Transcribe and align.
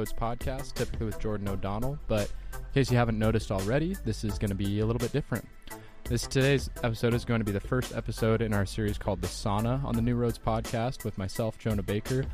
Roads 0.00 0.14
podcast, 0.14 0.72
typically 0.72 1.04
with 1.04 1.18
Jordan 1.18 1.46
O'Donnell. 1.46 1.98
But 2.08 2.32
in 2.54 2.72
case 2.72 2.90
you 2.90 2.96
haven't 2.96 3.18
noticed 3.18 3.52
already, 3.52 3.94
this 4.02 4.24
is 4.24 4.38
going 4.38 4.48
to 4.48 4.54
be 4.54 4.80
a 4.80 4.86
little 4.86 4.98
bit 4.98 5.12
different. 5.12 5.46
This 6.04 6.26
today's 6.26 6.70
episode 6.82 7.12
is 7.12 7.26
going 7.26 7.40
to 7.40 7.44
be 7.44 7.52
the 7.52 7.60
first 7.60 7.94
episode 7.94 8.40
in 8.40 8.54
our 8.54 8.64
series 8.64 8.96
called 8.96 9.20
The 9.20 9.28
Sauna 9.28 9.84
on 9.84 9.94
the 9.94 10.00
New 10.00 10.14
Roads 10.14 10.38
podcast 10.38 11.04
with 11.04 11.18
myself, 11.18 11.58
Jonah 11.58 11.82
Baker. 11.82 12.24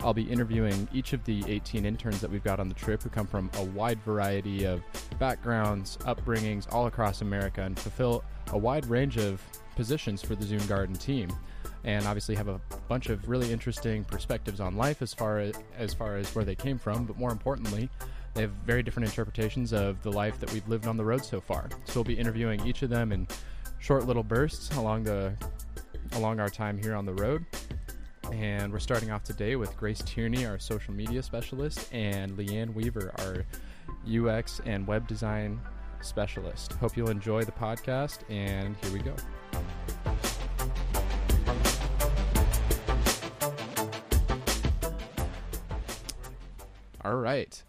I'll 0.00 0.12
be 0.12 0.24
interviewing 0.24 0.86
each 0.92 1.14
of 1.14 1.24
the 1.24 1.42
18 1.48 1.86
interns 1.86 2.20
that 2.20 2.30
we've 2.30 2.44
got 2.44 2.60
on 2.60 2.68
the 2.68 2.74
trip 2.74 3.02
who 3.02 3.08
come 3.08 3.26
from 3.26 3.50
a 3.54 3.64
wide 3.64 4.02
variety 4.02 4.64
of 4.64 4.82
backgrounds, 5.18 5.96
upbringings 6.02 6.70
all 6.74 6.88
across 6.88 7.22
America 7.22 7.62
and 7.62 7.78
fulfill 7.78 8.22
a 8.48 8.58
wide 8.58 8.84
range 8.84 9.16
of 9.16 9.42
positions 9.76 10.20
for 10.20 10.34
the 10.34 10.44
Zoom 10.44 10.66
Garden 10.66 10.94
team 10.94 11.30
and 11.84 12.06
obviously 12.06 12.34
have 12.34 12.48
a 12.48 12.60
bunch 12.88 13.08
of 13.08 13.28
really 13.28 13.52
interesting 13.52 14.04
perspectives 14.04 14.60
on 14.60 14.76
life 14.76 15.02
as 15.02 15.12
far 15.12 15.38
as, 15.38 15.54
as 15.76 15.92
far 15.92 16.16
as 16.16 16.34
where 16.34 16.44
they 16.44 16.54
came 16.54 16.78
from, 16.78 17.04
but 17.04 17.18
more 17.18 17.30
importantly, 17.30 17.88
they 18.34 18.42
have 18.42 18.50
very 18.66 18.82
different 18.82 19.08
interpretations 19.08 19.72
of 19.72 20.02
the 20.02 20.10
life 20.10 20.40
that 20.40 20.52
we've 20.52 20.66
lived 20.68 20.86
on 20.86 20.96
the 20.96 21.04
road 21.04 21.24
so 21.24 21.40
far. 21.40 21.68
So 21.84 21.96
we'll 21.96 22.04
be 22.04 22.14
interviewing 22.14 22.66
each 22.66 22.82
of 22.82 22.90
them 22.90 23.12
in 23.12 23.28
short 23.78 24.06
little 24.06 24.22
bursts 24.22 24.74
along 24.76 25.04
the 25.04 25.34
along 26.12 26.40
our 26.40 26.48
time 26.48 26.78
here 26.78 26.94
on 26.94 27.06
the 27.06 27.14
road. 27.14 27.44
And 28.32 28.72
we're 28.72 28.80
starting 28.80 29.10
off 29.10 29.22
today 29.22 29.56
with 29.56 29.76
Grace 29.76 30.02
Tierney, 30.04 30.46
our 30.46 30.58
social 30.58 30.94
media 30.94 31.22
specialist, 31.22 31.92
and 31.92 32.32
Leanne 32.36 32.72
Weaver, 32.74 33.12
our 33.18 33.44
UX 34.10 34.60
and 34.64 34.86
web 34.86 35.06
design 35.06 35.60
specialist. 36.00 36.72
Hope 36.74 36.96
you'll 36.96 37.10
enjoy 37.10 37.44
the 37.44 37.52
podcast, 37.52 38.18
and 38.30 38.76
here 38.82 38.92
we 38.92 39.00
go. 39.00 39.14
All 47.04 47.16
right. 47.16 47.62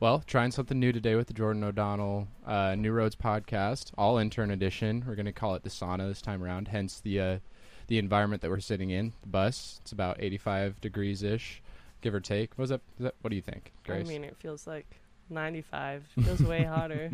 Well, 0.00 0.24
trying 0.26 0.50
something 0.50 0.80
new 0.80 0.90
today 0.90 1.14
with 1.14 1.28
the 1.28 1.32
Jordan 1.32 1.62
O'Donnell 1.62 2.26
uh, 2.44 2.74
New 2.74 2.90
Roads 2.90 3.14
podcast, 3.14 3.92
all 3.96 4.18
intern 4.18 4.50
edition. 4.50 5.04
We're 5.06 5.14
going 5.14 5.26
to 5.26 5.32
call 5.32 5.54
it 5.54 5.62
the 5.62 5.70
sauna 5.70 6.08
this 6.08 6.20
time 6.20 6.42
around. 6.42 6.66
Hence 6.66 6.98
the 6.98 7.20
uh, 7.20 7.38
the 7.86 7.98
environment 7.98 8.42
that 8.42 8.50
we're 8.50 8.58
sitting 8.58 8.90
in. 8.90 9.12
The 9.22 9.28
bus. 9.28 9.78
It's 9.82 9.92
about 9.92 10.16
85 10.18 10.80
degrees 10.80 11.22
ish, 11.22 11.62
give 12.00 12.14
or 12.14 12.20
take. 12.20 12.58
What 12.58 12.64
is 12.64 12.70
that? 12.70 12.80
What 13.20 13.30
do 13.30 13.36
you 13.36 13.42
think, 13.42 13.70
Grace? 13.84 14.04
I 14.04 14.08
mean, 14.08 14.24
it 14.24 14.36
feels 14.38 14.66
like 14.66 14.96
95. 15.28 16.08
It 16.16 16.24
feels 16.24 16.42
way 16.42 16.64
hotter. 16.64 17.12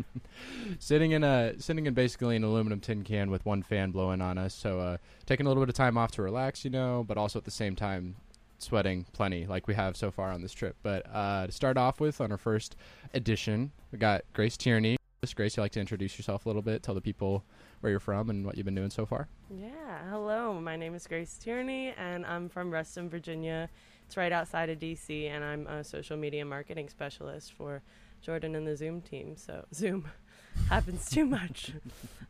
sitting 0.79 1.11
in 1.11 1.23
a 1.23 1.59
sitting 1.59 1.85
in 1.85 1.93
basically 1.93 2.35
an 2.37 2.43
aluminum 2.43 2.79
tin 2.79 3.03
can 3.03 3.29
with 3.29 3.45
one 3.45 3.61
fan 3.61 3.91
blowing 3.91 4.19
on 4.19 4.39
us. 4.39 4.55
So 4.55 4.79
uh, 4.79 4.97
taking 5.27 5.45
a 5.45 5.49
little 5.49 5.61
bit 5.61 5.69
of 5.69 5.75
time 5.75 5.95
off 5.95 6.09
to 6.13 6.23
relax, 6.23 6.65
you 6.65 6.71
know, 6.71 7.05
but 7.07 7.19
also 7.19 7.37
at 7.37 7.45
the 7.45 7.51
same 7.51 7.75
time 7.75 8.15
sweating 8.59 9.05
plenty 9.13 9.45
like 9.45 9.67
we 9.67 9.73
have 9.73 9.95
so 9.95 10.11
far 10.11 10.31
on 10.31 10.41
this 10.41 10.53
trip. 10.53 10.75
But 10.83 11.05
uh, 11.13 11.47
to 11.47 11.51
start 11.51 11.77
off 11.77 11.99
with, 11.99 12.21
on 12.21 12.31
our 12.31 12.37
first 12.37 12.75
edition, 13.13 13.71
we 13.91 13.99
got 13.99 14.23
Grace 14.33 14.57
Tierney. 14.57 14.97
Grace, 15.35 15.57
you 15.57 15.63
like 15.63 15.71
to 15.73 15.79
introduce 15.79 16.17
yourself 16.17 16.45
a 16.45 16.49
little 16.49 16.61
bit, 16.61 16.83
tell 16.83 16.95
the 16.95 17.01
people 17.01 17.43
where 17.81 17.89
you're 17.89 17.99
from 17.99 18.29
and 18.29 18.45
what 18.45 18.55
you've 18.55 18.65
been 18.65 18.75
doing 18.75 18.89
so 18.89 19.05
far? 19.05 19.27
Yeah, 19.49 20.09
hello. 20.09 20.59
My 20.61 20.75
name 20.75 20.95
is 20.95 21.05
Grace 21.07 21.37
Tierney, 21.37 21.93
and 21.97 22.25
I'm 22.25 22.49
from 22.49 22.71
Reston, 22.71 23.09
Virginia. 23.09 23.69
It's 24.05 24.15
right 24.15 24.31
outside 24.31 24.69
of 24.69 24.79
DC, 24.79 25.29
and 25.29 25.43
I'm 25.43 25.67
a 25.67 25.83
social 25.83 26.17
media 26.17 26.45
marketing 26.45 26.87
specialist 26.89 27.53
for 27.53 27.81
Jordan 28.21 28.55
and 28.55 28.65
the 28.65 28.75
Zoom 28.75 29.01
team. 29.01 29.35
So 29.35 29.65
Zoom 29.73 30.07
happens 30.69 31.09
too 31.09 31.25
much. 31.25 31.73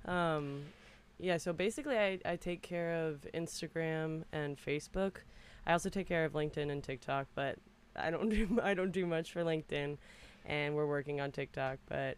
Um, 0.05 0.61
yeah, 1.20 1.36
so 1.36 1.52
basically, 1.52 1.98
I, 1.98 2.17
I 2.23 2.38
take 2.38 2.61
care 2.61 3.08
of 3.08 3.28
Instagram 3.33 4.23
and 4.31 4.58
Facebook. 4.58 5.17
I 5.68 5.73
also 5.73 5.90
take 5.90 6.08
care 6.08 6.23
of 6.23 6.32
LinkedIn 6.32 6.72
and 6.72 6.82
TikTok, 6.82 7.28
but 7.36 7.58
I 7.95 8.10
don't 8.10 8.30
do 8.30 8.60
I 8.64 8.73
don't 8.73 8.92
do 8.92 9.05
much 9.05 9.33
for 9.33 9.44
LinkedIn, 9.44 9.98
and 10.45 10.76
we're 10.76 10.88
working 10.88 11.20
on 11.22 11.32
TikTok. 11.32 11.78
But 11.88 12.17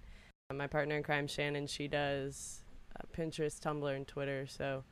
my 0.54 0.68
partner 0.68 0.96
in 0.96 1.04
crime, 1.04 1.28
Shannon, 1.28 1.68
she 1.68 1.88
does 1.88 2.64
uh, 2.96 3.04
Pinterest, 3.18 3.60
Tumblr, 3.60 3.94
and 3.94 4.08
Twitter. 4.08 4.46
So 4.48 4.84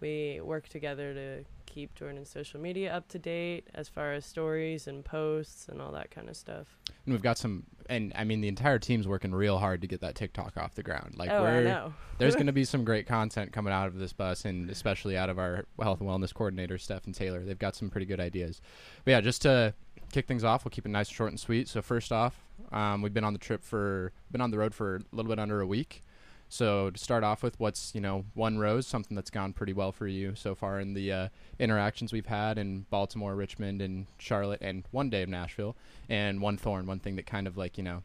we 0.00 0.40
work 0.42 0.68
together 0.68 1.14
to 1.14 1.44
keep 1.70 1.94
Jordan's 1.94 2.28
social 2.28 2.60
media 2.60 2.92
up 2.94 3.08
to 3.08 3.18
date 3.18 3.68
as 3.74 3.88
far 3.88 4.12
as 4.12 4.26
stories 4.26 4.86
and 4.86 5.04
posts 5.04 5.68
and 5.68 5.80
all 5.80 5.92
that 5.92 6.10
kind 6.10 6.28
of 6.28 6.36
stuff. 6.36 6.66
And 7.06 7.14
we've 7.14 7.22
got 7.22 7.38
some, 7.38 7.64
and 7.88 8.12
I 8.16 8.24
mean, 8.24 8.40
the 8.40 8.48
entire 8.48 8.78
team's 8.78 9.06
working 9.06 9.32
real 9.32 9.58
hard 9.58 9.80
to 9.82 9.86
get 9.86 10.00
that 10.00 10.14
TikTok 10.16 10.56
off 10.56 10.74
the 10.74 10.82
ground. 10.82 11.14
Like, 11.16 11.30
oh, 11.30 11.42
we're, 11.42 11.60
I 11.60 11.62
know. 11.62 11.94
there's 12.18 12.34
going 12.40 12.46
to 12.46 12.52
be 12.52 12.64
some 12.64 12.84
great 12.84 13.06
content 13.06 13.52
coming 13.52 13.72
out 13.72 13.86
of 13.86 13.98
this 13.98 14.12
bus, 14.12 14.44
and 14.44 14.68
especially 14.68 15.16
out 15.16 15.30
of 15.30 15.38
our 15.38 15.64
health 15.80 16.00
and 16.00 16.08
wellness 16.08 16.34
coordinator, 16.34 16.76
Steph 16.76 17.06
and 17.06 17.14
Taylor. 17.14 17.44
They've 17.44 17.58
got 17.58 17.76
some 17.76 17.88
pretty 17.88 18.06
good 18.06 18.20
ideas. 18.20 18.60
But 19.04 19.12
yeah, 19.12 19.20
just 19.20 19.42
to 19.42 19.72
kick 20.12 20.26
things 20.26 20.44
off, 20.44 20.64
we'll 20.64 20.70
keep 20.70 20.86
it 20.86 20.90
nice, 20.90 21.08
short, 21.08 21.30
and 21.30 21.38
sweet. 21.38 21.68
So 21.68 21.80
first 21.82 22.10
off, 22.10 22.40
um, 22.72 23.02
we've 23.02 23.14
been 23.14 23.24
on 23.24 23.32
the 23.32 23.38
trip 23.38 23.62
for, 23.64 24.12
been 24.30 24.40
on 24.40 24.50
the 24.50 24.58
road 24.58 24.74
for 24.74 24.96
a 24.96 25.16
little 25.16 25.30
bit 25.30 25.38
under 25.38 25.60
a 25.60 25.66
week. 25.66 26.02
So 26.50 26.90
to 26.90 26.98
start 26.98 27.22
off 27.22 27.44
with, 27.44 27.58
what's 27.60 27.94
you 27.94 28.00
know 28.00 28.24
one 28.34 28.58
rose, 28.58 28.86
something 28.86 29.14
that's 29.14 29.30
gone 29.30 29.52
pretty 29.52 29.72
well 29.72 29.92
for 29.92 30.08
you 30.08 30.34
so 30.34 30.54
far 30.56 30.80
in 30.80 30.94
the 30.94 31.12
uh, 31.12 31.28
interactions 31.60 32.12
we've 32.12 32.26
had 32.26 32.58
in 32.58 32.86
Baltimore, 32.90 33.36
Richmond, 33.36 33.80
and 33.80 34.06
Charlotte, 34.18 34.60
and 34.60 34.84
one 34.90 35.10
day 35.10 35.22
of 35.22 35.28
Nashville, 35.28 35.76
and 36.08 36.40
one 36.40 36.58
thorn, 36.58 36.86
one 36.86 36.98
thing 36.98 37.14
that 37.16 37.26
kind 37.26 37.46
of 37.46 37.56
like 37.56 37.78
you 37.78 37.84
know 37.84 38.02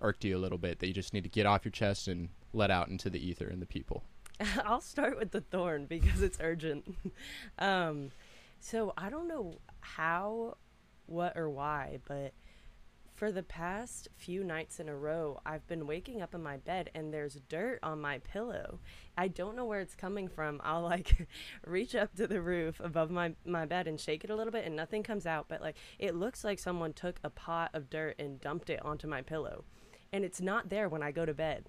irked 0.00 0.24
you 0.24 0.36
a 0.36 0.38
little 0.38 0.58
bit 0.58 0.80
that 0.80 0.88
you 0.88 0.92
just 0.92 1.14
need 1.14 1.22
to 1.22 1.30
get 1.30 1.46
off 1.46 1.64
your 1.64 1.72
chest 1.72 2.08
and 2.08 2.30
let 2.52 2.70
out 2.70 2.88
into 2.88 3.08
the 3.08 3.24
ether 3.24 3.46
and 3.46 3.62
the 3.62 3.66
people. 3.66 4.02
I'll 4.64 4.80
start 4.80 5.16
with 5.16 5.30
the 5.30 5.40
thorn 5.40 5.86
because 5.86 6.20
it's 6.20 6.38
urgent. 6.40 6.96
um, 7.60 8.10
so 8.58 8.92
I 8.96 9.08
don't 9.08 9.28
know 9.28 9.54
how, 9.80 10.56
what, 11.06 11.36
or 11.36 11.48
why, 11.48 12.00
but 12.08 12.32
for 13.14 13.30
the 13.30 13.44
past 13.44 14.08
few 14.16 14.42
nights 14.42 14.80
in 14.80 14.88
a 14.88 14.96
row, 14.96 15.40
I've 15.46 15.66
been 15.68 15.86
waking 15.86 16.20
up 16.20 16.34
in 16.34 16.42
my 16.42 16.56
bed 16.56 16.90
and 16.94 17.14
there's 17.14 17.38
dirt 17.48 17.78
on 17.82 18.00
my 18.00 18.18
pillow. 18.18 18.80
I 19.16 19.28
don't 19.28 19.54
know 19.54 19.64
where 19.64 19.80
it's 19.80 19.94
coming 19.94 20.26
from. 20.26 20.60
I'll 20.64 20.82
like 20.82 21.28
reach 21.66 21.94
up 21.94 22.14
to 22.16 22.26
the 22.26 22.42
roof 22.42 22.80
above 22.80 23.10
my, 23.10 23.34
my 23.44 23.66
bed 23.66 23.86
and 23.86 24.00
shake 24.00 24.24
it 24.24 24.30
a 24.30 24.36
little 24.36 24.52
bit 24.52 24.64
and 24.64 24.74
nothing 24.74 25.04
comes 25.04 25.26
out, 25.26 25.46
but 25.48 25.60
like 25.60 25.76
it 26.00 26.16
looks 26.16 26.42
like 26.42 26.58
someone 26.58 26.92
took 26.92 27.20
a 27.22 27.30
pot 27.30 27.70
of 27.72 27.88
dirt 27.88 28.16
and 28.18 28.40
dumped 28.40 28.68
it 28.68 28.84
onto 28.84 29.06
my 29.06 29.22
pillow. 29.22 29.64
And 30.12 30.24
it's 30.24 30.40
not 30.40 30.68
there 30.68 30.88
when 30.88 31.02
I 31.02 31.12
go 31.12 31.24
to 31.24 31.34
bed. 31.34 31.68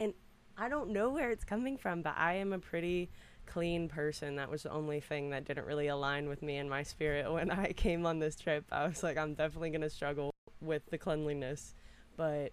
And 0.00 0.14
I 0.56 0.70
don't 0.70 0.90
know 0.90 1.10
where 1.10 1.30
it's 1.30 1.44
coming 1.44 1.76
from, 1.76 2.00
but 2.00 2.14
I 2.16 2.34
am 2.34 2.54
a 2.54 2.58
pretty 2.58 3.10
clean 3.46 3.88
person. 3.88 4.36
That 4.36 4.50
was 4.50 4.64
the 4.64 4.72
only 4.72 5.00
thing 5.00 5.30
that 5.30 5.44
didn't 5.44 5.66
really 5.66 5.88
align 5.88 6.28
with 6.28 6.42
me 6.42 6.56
and 6.56 6.68
my 6.68 6.82
spirit 6.82 7.30
when 7.32 7.50
I 7.50 7.72
came 7.72 8.06
on 8.06 8.18
this 8.18 8.36
trip. 8.36 8.64
I 8.70 8.86
was 8.86 9.02
like, 9.02 9.16
I'm 9.16 9.34
definitely 9.34 9.70
going 9.70 9.80
to 9.82 9.90
struggle 9.90 10.30
with 10.60 10.82
the 10.90 10.98
cleanliness, 10.98 11.74
but 12.16 12.52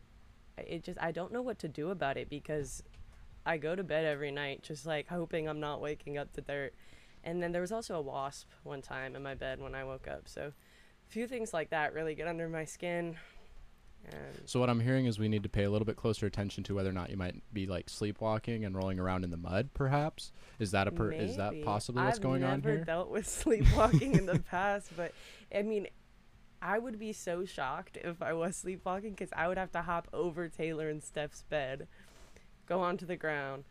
it 0.58 0.84
just 0.84 1.00
I 1.02 1.12
don't 1.12 1.32
know 1.32 1.42
what 1.42 1.60
to 1.60 1.68
do 1.68 1.90
about 1.90 2.18
it 2.18 2.30
because 2.30 2.84
I 3.46 3.58
go 3.58 3.76
to 3.76 3.84
bed 3.84 4.06
every 4.06 4.32
night 4.32 4.62
just 4.64 4.86
like 4.86 5.08
hoping 5.08 5.50
I'm 5.50 5.60
not 5.60 5.82
waking 5.82 6.18
up 6.18 6.32
to 6.34 6.42
dirt. 6.42 6.74
And 7.24 7.42
then 7.42 7.52
there 7.52 7.62
was 7.62 7.72
also 7.72 7.96
a 7.96 8.02
wasp 8.02 8.50
one 8.64 8.82
time 8.82 9.16
in 9.16 9.24
my 9.24 9.34
bed 9.34 9.60
when 9.60 9.74
I 9.74 9.84
woke 9.84 10.08
up. 10.08 10.28
So 10.28 10.52
a 10.52 11.12
few 11.12 11.28
things 11.28 11.54
like 11.54 11.70
that 11.70 11.94
really 11.94 12.16
get 12.16 12.28
under 12.28 12.50
my 12.50 12.66
skin. 12.66 13.16
And 14.06 14.42
so 14.46 14.60
what 14.60 14.70
I'm 14.70 14.80
hearing 14.80 15.06
is 15.06 15.18
we 15.18 15.30
need 15.30 15.44
to 15.44 15.50
pay 15.50 15.64
a 15.64 15.70
little 15.70 15.86
bit 15.86 15.96
closer 15.96 16.26
attention 16.26 16.64
to 16.66 16.76
whether 16.76 16.90
or 16.90 16.94
not 16.94 17.10
you 17.10 17.18
might 17.18 17.36
be 17.54 17.66
like 17.66 17.90
sleepwalking 17.90 18.66
and 18.66 18.76
rolling 18.76 19.00
around 19.00 19.24
in 19.24 19.32
the 19.32 19.38
mud. 19.38 19.70
Perhaps 19.74 20.32
is 20.60 20.72
that 20.72 20.88
a 20.88 20.92
per- 20.92 21.12
is 21.12 21.38
that 21.38 21.64
possibly 21.64 22.04
what's 22.04 22.18
I've 22.18 22.24
going 22.24 22.44
on 22.44 22.62
here? 22.62 22.72
I've 22.72 22.78
never 22.80 22.86
dealt 22.86 23.10
with 23.10 23.28
sleepwalking 23.44 24.14
in 24.16 24.26
the 24.26 24.40
past, 24.52 24.92
but 24.98 25.14
I 25.56 25.62
mean, 25.62 25.88
I 26.62 26.80
would 26.80 26.98
be 26.98 27.14
so 27.14 27.46
shocked 27.46 27.98
if 28.02 28.22
I 28.22 28.34
was 28.34 28.56
sleepwalking 28.56 29.12
because 29.12 29.30
I 29.36 29.48
would 29.48 29.58
have 29.58 29.72
to 29.74 29.82
hop 29.82 30.08
over 30.14 30.48
Taylor 30.48 30.90
and 30.90 31.04
Steph's 31.04 31.44
bed, 31.44 31.88
go 32.68 32.80
onto 32.82 33.06
the 33.06 33.18
ground, 33.18 33.66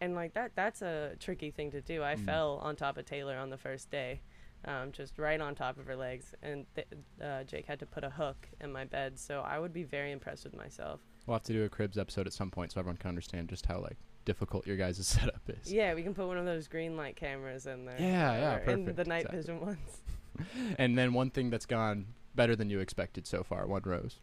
and 0.00 0.16
like 0.16 0.34
that. 0.34 0.52
That's 0.56 0.82
a 0.82 1.12
tricky 1.20 1.52
thing 1.52 1.70
to 1.70 1.80
do. 1.80 2.02
I 2.02 2.16
mm. 2.16 2.24
fell 2.24 2.58
on 2.62 2.74
top 2.74 2.98
of 2.98 3.06
Taylor 3.06 3.36
on 3.36 3.50
the 3.50 3.56
first 3.56 3.90
day, 3.90 4.20
um, 4.64 4.92
just 4.92 5.18
right 5.18 5.40
on 5.40 5.54
top 5.54 5.78
of 5.78 5.86
her 5.86 5.96
legs, 5.96 6.34
and 6.42 6.66
th- 6.74 6.86
uh, 7.22 7.44
Jake 7.44 7.66
had 7.66 7.78
to 7.80 7.86
put 7.86 8.04
a 8.04 8.10
hook 8.10 8.48
in 8.60 8.72
my 8.72 8.84
bed. 8.84 9.18
So 9.18 9.40
I 9.40 9.58
would 9.58 9.72
be 9.72 9.82
very 9.82 10.12
impressed 10.12 10.44
with 10.44 10.56
myself. 10.56 11.00
We'll 11.26 11.36
have 11.36 11.42
to 11.44 11.52
do 11.52 11.64
a 11.64 11.68
cribs 11.68 11.98
episode 11.98 12.26
at 12.26 12.32
some 12.32 12.50
point 12.50 12.72
so 12.72 12.80
everyone 12.80 12.96
can 12.96 13.08
understand 13.08 13.48
just 13.48 13.66
how 13.66 13.80
like 13.80 13.96
difficult 14.24 14.66
your 14.66 14.76
guys' 14.76 15.06
setup 15.06 15.42
is. 15.48 15.72
Yeah, 15.72 15.94
we 15.94 16.02
can 16.02 16.14
put 16.14 16.26
one 16.26 16.38
of 16.38 16.44
those 16.44 16.68
green 16.68 16.96
light 16.96 17.16
cameras 17.16 17.66
in 17.66 17.84
there. 17.84 17.96
Yeah, 17.98 18.32
yeah, 18.34 18.58
perfect. 18.58 18.88
In 18.88 18.94
the 18.96 19.04
night 19.04 19.26
exactly. 19.26 19.40
vision 19.40 19.60
ones. 19.60 20.02
and 20.78 20.96
then 20.96 21.12
one 21.12 21.30
thing 21.30 21.50
that's 21.50 21.66
gone 21.66 22.06
better 22.34 22.56
than 22.56 22.70
you 22.70 22.80
expected 22.80 23.26
so 23.26 23.42
far? 23.42 23.66
One 23.66 23.82
rose. 23.84 24.18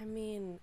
I 0.00 0.04
mean, 0.04 0.60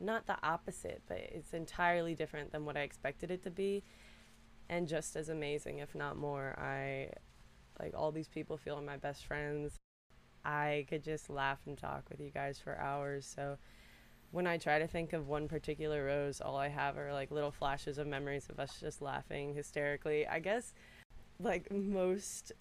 not 0.00 0.26
the 0.26 0.36
opposite, 0.42 1.02
but 1.06 1.18
it's 1.18 1.52
entirely 1.52 2.14
different 2.14 2.52
than 2.52 2.64
what 2.64 2.76
I 2.76 2.80
expected 2.80 3.30
it 3.30 3.42
to 3.44 3.50
be, 3.50 3.84
and 4.68 4.88
just 4.88 5.16
as 5.16 5.28
amazing, 5.28 5.78
if 5.78 5.94
not 5.94 6.16
more. 6.16 6.54
I 6.58 7.10
like 7.80 7.92
all 7.94 8.12
these 8.12 8.28
people 8.28 8.56
feel 8.56 8.80
my 8.80 8.96
best 8.96 9.26
friends. 9.26 9.74
I 10.44 10.86
could 10.88 11.02
just 11.02 11.30
laugh 11.30 11.60
and 11.66 11.76
talk 11.76 12.04
with 12.10 12.20
you 12.20 12.30
guys 12.30 12.58
for 12.58 12.78
hours. 12.78 13.30
So 13.34 13.56
when 14.30 14.46
I 14.46 14.58
try 14.58 14.78
to 14.78 14.86
think 14.86 15.12
of 15.12 15.28
one 15.28 15.48
particular 15.48 16.04
rose, 16.04 16.40
all 16.40 16.56
I 16.56 16.68
have 16.68 16.98
are 16.98 17.12
like 17.12 17.30
little 17.30 17.52
flashes 17.52 17.98
of 17.98 18.06
memories 18.06 18.48
of 18.50 18.58
us 18.58 18.78
just 18.80 19.00
laughing 19.00 19.54
hysterically. 19.54 20.26
I 20.26 20.40
guess 20.40 20.74
like 21.40 21.72
most 21.72 22.52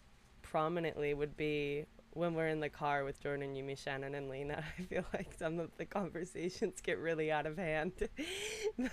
prominently 0.42 1.14
would 1.14 1.36
be 1.36 1.86
when 2.12 2.36
we're 2.36 2.48
in 2.48 2.60
the 2.60 2.70
car 2.70 3.04
with 3.04 3.20
Jordan, 3.20 3.56
Yumi, 3.56 3.78
Shannon, 3.78 4.16
and 4.16 4.30
Lena, 4.30 4.64
I 4.80 4.82
feel 4.84 5.04
like 5.14 5.34
some 5.38 5.60
of 5.60 5.72
the 5.78 5.86
conversations 5.86 6.80
get 6.82 7.00
really 7.00 7.32
out 7.32 7.46
of 7.46 7.58
hand. 7.58 7.94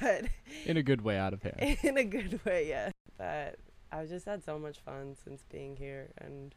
but 0.01 0.25
in 0.65 0.77
a 0.77 0.83
good 0.83 1.03
way, 1.03 1.19
out 1.19 1.33
of 1.33 1.43
hand. 1.43 1.79
In 1.83 1.99
a 1.99 2.05
good 2.05 2.41
way, 2.45 2.69
yeah. 2.69 2.91
But 3.19 3.57
I've 3.93 4.09
just 4.09 4.27
had 4.27 4.45
so 4.45 4.59
much 4.59 4.79
fun 4.81 5.17
since 5.25 5.45
being 5.51 5.77
here, 5.77 6.11
and 6.19 6.55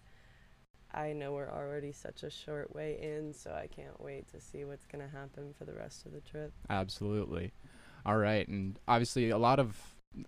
I 0.94 1.14
know 1.14 1.34
we're 1.34 1.52
already 1.52 1.92
such 1.92 2.24
a 2.24 2.30
short 2.30 2.74
way 2.76 3.00
in, 3.02 3.34
so 3.34 3.52
I 3.52 3.68
can't 3.68 4.00
wait 4.00 4.28
to 4.32 4.40
see 4.40 4.66
what's 4.66 4.86
going 4.86 5.04
to 5.04 5.16
happen 5.16 5.54
for 5.58 5.66
the 5.66 5.74
rest 5.74 6.06
of 6.06 6.12
the 6.12 6.22
trip. 6.22 6.54
Absolutely. 6.70 7.52
All 8.06 8.18
right, 8.18 8.48
and 8.48 8.78
obviously 8.88 9.30
a 9.30 9.38
lot 9.38 9.60
of 9.60 9.78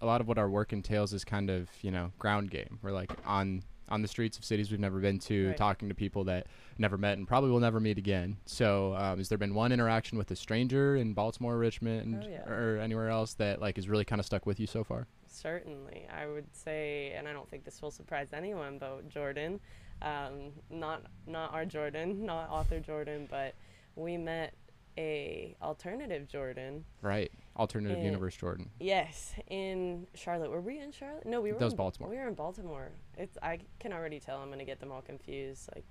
a 0.01 0.05
lot 0.05 0.19
of 0.19 0.27
what 0.27 0.39
our 0.39 0.49
work 0.49 0.73
entails 0.73 1.13
is 1.13 1.23
kind 1.23 1.49
of 1.49 1.69
you 1.81 1.91
know 1.91 2.11
ground 2.17 2.49
game. 2.49 2.79
We're 2.81 2.91
like 2.91 3.11
on 3.25 3.63
on 3.89 4.01
the 4.01 4.07
streets 4.07 4.37
of 4.37 4.45
cities 4.45 4.71
we've 4.71 4.79
never 4.79 4.99
been 4.99 5.19
to, 5.19 5.49
right. 5.49 5.57
talking 5.57 5.89
to 5.89 5.95
people 5.95 6.23
that 6.25 6.47
never 6.77 6.97
met 6.97 7.17
and 7.17 7.27
probably 7.27 7.49
will 7.51 7.59
never 7.59 7.79
meet 7.79 7.97
again. 7.97 8.37
So, 8.45 8.95
um, 8.95 9.17
has 9.17 9.29
there 9.29 9.37
been 9.37 9.53
one 9.53 9.71
interaction 9.71 10.17
with 10.17 10.31
a 10.31 10.35
stranger 10.35 10.95
in 10.95 11.13
Baltimore, 11.13 11.57
Richmond, 11.57 12.23
oh, 12.25 12.29
yeah. 12.29 12.49
or 12.49 12.79
anywhere 12.79 13.09
else 13.09 13.33
that 13.35 13.61
like 13.61 13.75
has 13.75 13.87
really 13.87 14.05
kind 14.05 14.19
of 14.19 14.25
stuck 14.25 14.45
with 14.45 14.59
you 14.59 14.67
so 14.67 14.83
far? 14.83 15.07
Certainly, 15.27 16.07
I 16.15 16.27
would 16.27 16.47
say, 16.55 17.13
and 17.15 17.27
I 17.27 17.33
don't 17.33 17.49
think 17.49 17.65
this 17.65 17.81
will 17.81 17.91
surprise 17.91 18.29
anyone, 18.33 18.77
but 18.77 19.07
Jordan, 19.09 19.59
um, 20.01 20.51
not 20.69 21.03
not 21.27 21.53
our 21.53 21.65
Jordan, 21.65 22.25
not 22.25 22.49
author 22.49 22.79
Jordan, 22.79 23.27
but 23.29 23.53
we 23.95 24.17
met 24.17 24.53
a 24.97 25.55
alternative 25.61 26.27
Jordan. 26.27 26.85
Right. 27.01 27.31
Alternative 27.57 27.97
in, 27.97 28.03
universe 28.03 28.35
Jordan. 28.35 28.69
Yes, 28.79 29.33
in 29.47 30.07
Charlotte. 30.13 30.51
Were 30.51 30.61
we 30.61 30.79
in 30.79 30.91
Charlotte? 30.91 31.25
No, 31.25 31.41
we 31.41 31.53
were. 31.53 31.59
That 31.59 31.65
was 31.65 31.73
in, 31.73 31.77
Baltimore. 31.77 32.09
We 32.09 32.17
were 32.17 32.27
in 32.27 32.33
Baltimore. 32.33 32.91
It's. 33.17 33.37
I 33.41 33.59
can 33.79 33.93
already 33.93 34.19
tell. 34.19 34.39
I'm 34.39 34.49
gonna 34.49 34.65
get 34.65 34.79
them 34.79 34.91
all 34.91 35.01
confused. 35.01 35.69
Like, 35.73 35.85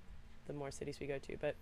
the 0.46 0.52
more 0.52 0.70
cities 0.70 1.00
we 1.00 1.06
go 1.06 1.18
to, 1.18 1.36
but 1.38 1.56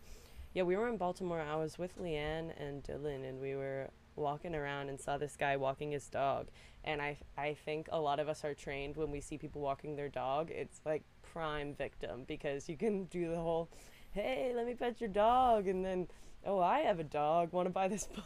yeah, 0.55 0.65
we 0.65 0.77
were 0.77 0.89
in 0.89 0.97
Baltimore. 0.97 1.41
I 1.41 1.57
was 1.57 1.79
with 1.79 1.99
Leanne 1.99 2.53
and 2.59 2.83
Dylan, 2.83 3.29
and 3.29 3.41
we 3.41 3.55
were 3.55 3.89
walking 4.17 4.55
around 4.55 4.89
and 4.89 5.01
saw 5.01 5.17
this 5.17 5.37
guy 5.37 5.57
walking 5.57 5.93
his 5.93 6.09
dog. 6.09 6.49
And 6.85 7.01
I, 7.01 7.17
I 7.39 7.55
think 7.65 7.89
a 7.91 8.01
lot 8.01 8.21
of 8.21 8.29
us 8.29 8.45
are 8.45 8.55
trained 8.55 8.97
when 8.97 9.11
we 9.11 9.21
see 9.21 9.39
people 9.39 9.63
walking 9.63 9.97
their 9.97 10.09
dog. 10.09 10.51
It's 10.51 10.81
like 10.85 11.05
prime 11.23 11.75
victim 11.75 12.25
because 12.27 12.69
you 12.69 12.77
can 12.77 13.05
do 13.05 13.31
the 13.31 13.37
whole, 13.37 13.71
hey, 14.11 14.53
let 14.55 14.67
me 14.67 14.75
pet 14.75 15.01
your 15.01 15.09
dog, 15.09 15.69
and 15.69 15.85
then 15.85 16.09
oh, 16.45 16.59
I 16.59 16.81
have 16.81 16.99
a 16.99 17.05
dog. 17.05 17.53
Want 17.53 17.67
to 17.67 17.71
buy 17.73 17.89
this 17.89 18.05
book? 18.15 18.25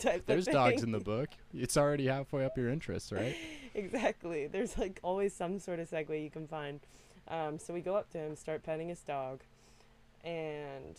type 0.12 0.24
There's 0.26 0.46
dogs 0.46 0.82
in 0.82 0.92
the 0.92 1.00
book. 1.00 1.28
It's 1.54 1.76
already 1.76 2.06
halfway 2.06 2.44
up 2.44 2.56
your 2.56 2.68
interest, 2.68 3.12
right? 3.12 3.36
exactly. 3.74 4.46
There's 4.46 4.78
like 4.78 5.00
always 5.02 5.34
some 5.34 5.58
sort 5.58 5.80
of 5.80 5.90
segue 5.90 6.22
you 6.22 6.30
can 6.30 6.46
find. 6.46 6.80
Um, 7.28 7.58
so 7.58 7.72
we 7.72 7.80
go 7.80 7.94
up 7.94 8.10
to 8.10 8.18
him, 8.18 8.34
start 8.34 8.62
petting 8.62 8.88
his 8.88 9.00
dog, 9.00 9.40
and 10.24 10.98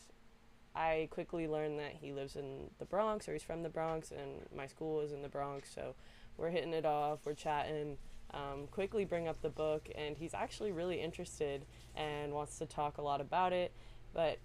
I 0.75 1.09
quickly 1.12 1.48
learn 1.48 1.77
that 1.77 1.94
he 2.00 2.13
lives 2.13 2.36
in 2.36 2.69
the 2.80 2.86
Bronx 2.86 3.27
or 3.27 3.33
he's 3.33 3.44
from 3.44 3.63
the 3.63 3.69
Bronx, 3.69 4.12
and 4.12 4.45
my 4.56 4.68
school 4.68 5.01
is 5.01 5.12
in 5.12 5.21
the 5.21 5.30
Bronx. 5.30 5.69
So 5.74 5.95
we're 6.38 6.50
hitting 6.50 6.74
it 6.74 6.86
off, 6.86 7.19
we're 7.25 7.33
chatting. 7.33 7.98
Um, 8.33 8.68
quickly 8.71 9.03
bring 9.03 9.27
up 9.27 9.42
the 9.42 9.50
book, 9.50 9.89
and 9.94 10.15
he's 10.15 10.33
actually 10.33 10.71
really 10.71 11.01
interested 11.01 11.65
and 11.95 12.33
wants 12.33 12.57
to 12.59 12.65
talk 12.65 12.98
a 12.98 13.01
lot 13.01 13.19
about 13.19 13.51
it. 13.51 13.74
But 14.13 14.39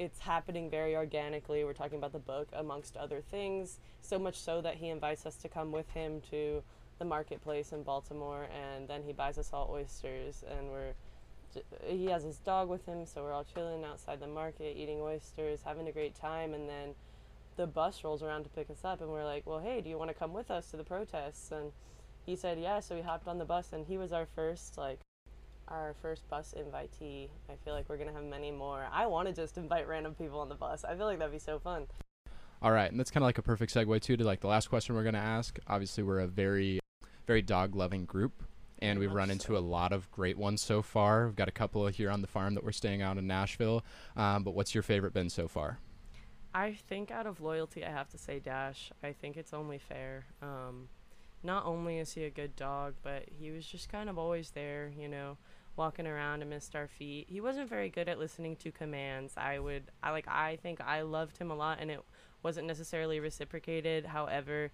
it's 0.00 0.20
happening 0.20 0.70
very 0.70 0.96
organically. 0.96 1.62
We're 1.62 1.74
talking 1.74 1.98
about 1.98 2.12
the 2.12 2.18
book 2.18 2.48
amongst 2.54 2.96
other 2.96 3.20
things, 3.20 3.80
so 4.00 4.18
much 4.18 4.40
so 4.40 4.62
that 4.62 4.76
he 4.76 4.88
invites 4.88 5.26
us 5.26 5.36
to 5.36 5.48
come 5.48 5.72
with 5.72 5.90
him 5.90 6.22
to 6.30 6.62
the 6.98 7.04
marketplace 7.04 7.72
in 7.72 7.82
Baltimore, 7.82 8.46
and 8.50 8.88
then 8.88 9.02
he 9.02 9.12
buys 9.12 9.36
us 9.36 9.50
all 9.52 9.70
oysters, 9.70 10.42
and 10.50 10.70
we're 10.70 10.94
he 11.84 12.06
has 12.06 12.22
his 12.22 12.38
dog 12.38 12.68
with 12.68 12.86
him, 12.86 13.04
so 13.04 13.22
we're 13.22 13.32
all 13.32 13.44
chilling 13.44 13.84
outside 13.84 14.20
the 14.20 14.26
market, 14.26 14.74
eating 14.76 15.00
oysters, 15.02 15.60
having 15.64 15.86
a 15.88 15.92
great 15.92 16.14
time, 16.14 16.54
and 16.54 16.66
then 16.66 16.94
the 17.56 17.66
bus 17.66 18.02
rolls 18.02 18.22
around 18.22 18.44
to 18.44 18.48
pick 18.50 18.70
us 18.70 18.84
up, 18.84 19.02
and 19.02 19.10
we're 19.10 19.24
like, 19.24 19.44
well, 19.44 19.58
hey, 19.58 19.82
do 19.82 19.90
you 19.90 19.98
want 19.98 20.08
to 20.08 20.14
come 20.14 20.32
with 20.32 20.50
us 20.50 20.70
to 20.70 20.78
the 20.78 20.84
protests? 20.84 21.50
And 21.50 21.72
he 22.24 22.36
said, 22.36 22.58
yeah, 22.58 22.80
so 22.80 22.94
we 22.94 23.02
hopped 23.02 23.28
on 23.28 23.36
the 23.36 23.44
bus, 23.44 23.72
and 23.72 23.84
he 23.84 23.98
was 23.98 24.12
our 24.12 24.26
first 24.26 24.78
like 24.78 25.00
our 25.70 25.94
first 26.02 26.28
bus 26.28 26.54
invitee. 26.58 27.28
I 27.48 27.54
feel 27.64 27.74
like 27.74 27.88
we're 27.88 27.96
going 27.96 28.08
to 28.08 28.14
have 28.14 28.24
many 28.24 28.50
more. 28.50 28.86
I 28.92 29.06
want 29.06 29.28
to 29.28 29.34
just 29.34 29.56
invite 29.56 29.88
random 29.88 30.14
people 30.14 30.40
on 30.40 30.48
the 30.48 30.54
bus. 30.54 30.84
I 30.84 30.94
feel 30.94 31.06
like 31.06 31.18
that'd 31.18 31.32
be 31.32 31.38
so 31.38 31.58
fun. 31.58 31.86
All 32.62 32.72
right, 32.72 32.90
and 32.90 33.00
that's 33.00 33.10
kind 33.10 33.22
of 33.22 33.26
like 33.26 33.38
a 33.38 33.42
perfect 33.42 33.72
segue 33.72 34.02
too 34.02 34.16
to 34.16 34.24
like 34.24 34.40
the 34.40 34.48
last 34.48 34.68
question 34.68 34.94
we're 34.94 35.02
going 35.02 35.14
to 35.14 35.20
ask. 35.20 35.58
Obviously, 35.66 36.02
we're 36.02 36.20
a 36.20 36.26
very 36.26 36.80
very 37.26 37.42
dog 37.42 37.76
loving 37.76 38.04
group 38.04 38.42
and 38.82 38.98
we've 38.98 39.12
run 39.12 39.30
into 39.30 39.56
a 39.56 39.60
lot 39.60 39.92
of 39.92 40.10
great 40.10 40.36
ones 40.36 40.60
so 40.62 40.82
far. 40.82 41.26
We've 41.26 41.36
got 41.36 41.48
a 41.48 41.52
couple 41.52 41.86
here 41.88 42.10
on 42.10 42.22
the 42.22 42.26
farm 42.26 42.54
that 42.54 42.64
we're 42.64 42.72
staying 42.72 43.02
out 43.02 43.18
in 43.18 43.26
Nashville. 43.26 43.84
Um, 44.16 44.42
but 44.42 44.52
what's 44.52 44.74
your 44.74 44.82
favorite 44.82 45.12
been 45.12 45.30
so 45.30 45.46
far? 45.46 45.78
I 46.54 46.72
think 46.72 47.10
out 47.10 47.26
of 47.26 47.40
loyalty, 47.40 47.84
I 47.84 47.90
have 47.90 48.08
to 48.08 48.18
say 48.18 48.40
Dash. 48.40 48.90
I 49.02 49.12
think 49.12 49.36
it's 49.36 49.52
only 49.52 49.78
fair. 49.78 50.24
Um, 50.42 50.88
not 51.42 51.66
only 51.66 51.98
is 51.98 52.14
he 52.14 52.24
a 52.24 52.30
good 52.30 52.56
dog, 52.56 52.94
but 53.02 53.24
he 53.38 53.50
was 53.50 53.64
just 53.64 53.88
kind 53.88 54.08
of 54.08 54.18
always 54.18 54.50
there, 54.50 54.90
you 54.98 55.08
know 55.08 55.36
walking 55.76 56.06
around 56.06 56.42
amidst 56.42 56.76
our 56.76 56.88
feet. 56.88 57.26
He 57.28 57.40
wasn't 57.40 57.68
very 57.68 57.88
good 57.88 58.08
at 58.08 58.18
listening 58.18 58.56
to 58.56 58.70
commands. 58.70 59.34
I 59.36 59.58
would 59.58 59.90
I 60.02 60.10
like 60.10 60.28
I 60.28 60.56
think 60.62 60.80
I 60.80 61.02
loved 61.02 61.38
him 61.38 61.50
a 61.50 61.54
lot 61.54 61.78
and 61.80 61.90
it 61.90 62.00
wasn't 62.42 62.66
necessarily 62.66 63.20
reciprocated. 63.20 64.06
However, 64.06 64.70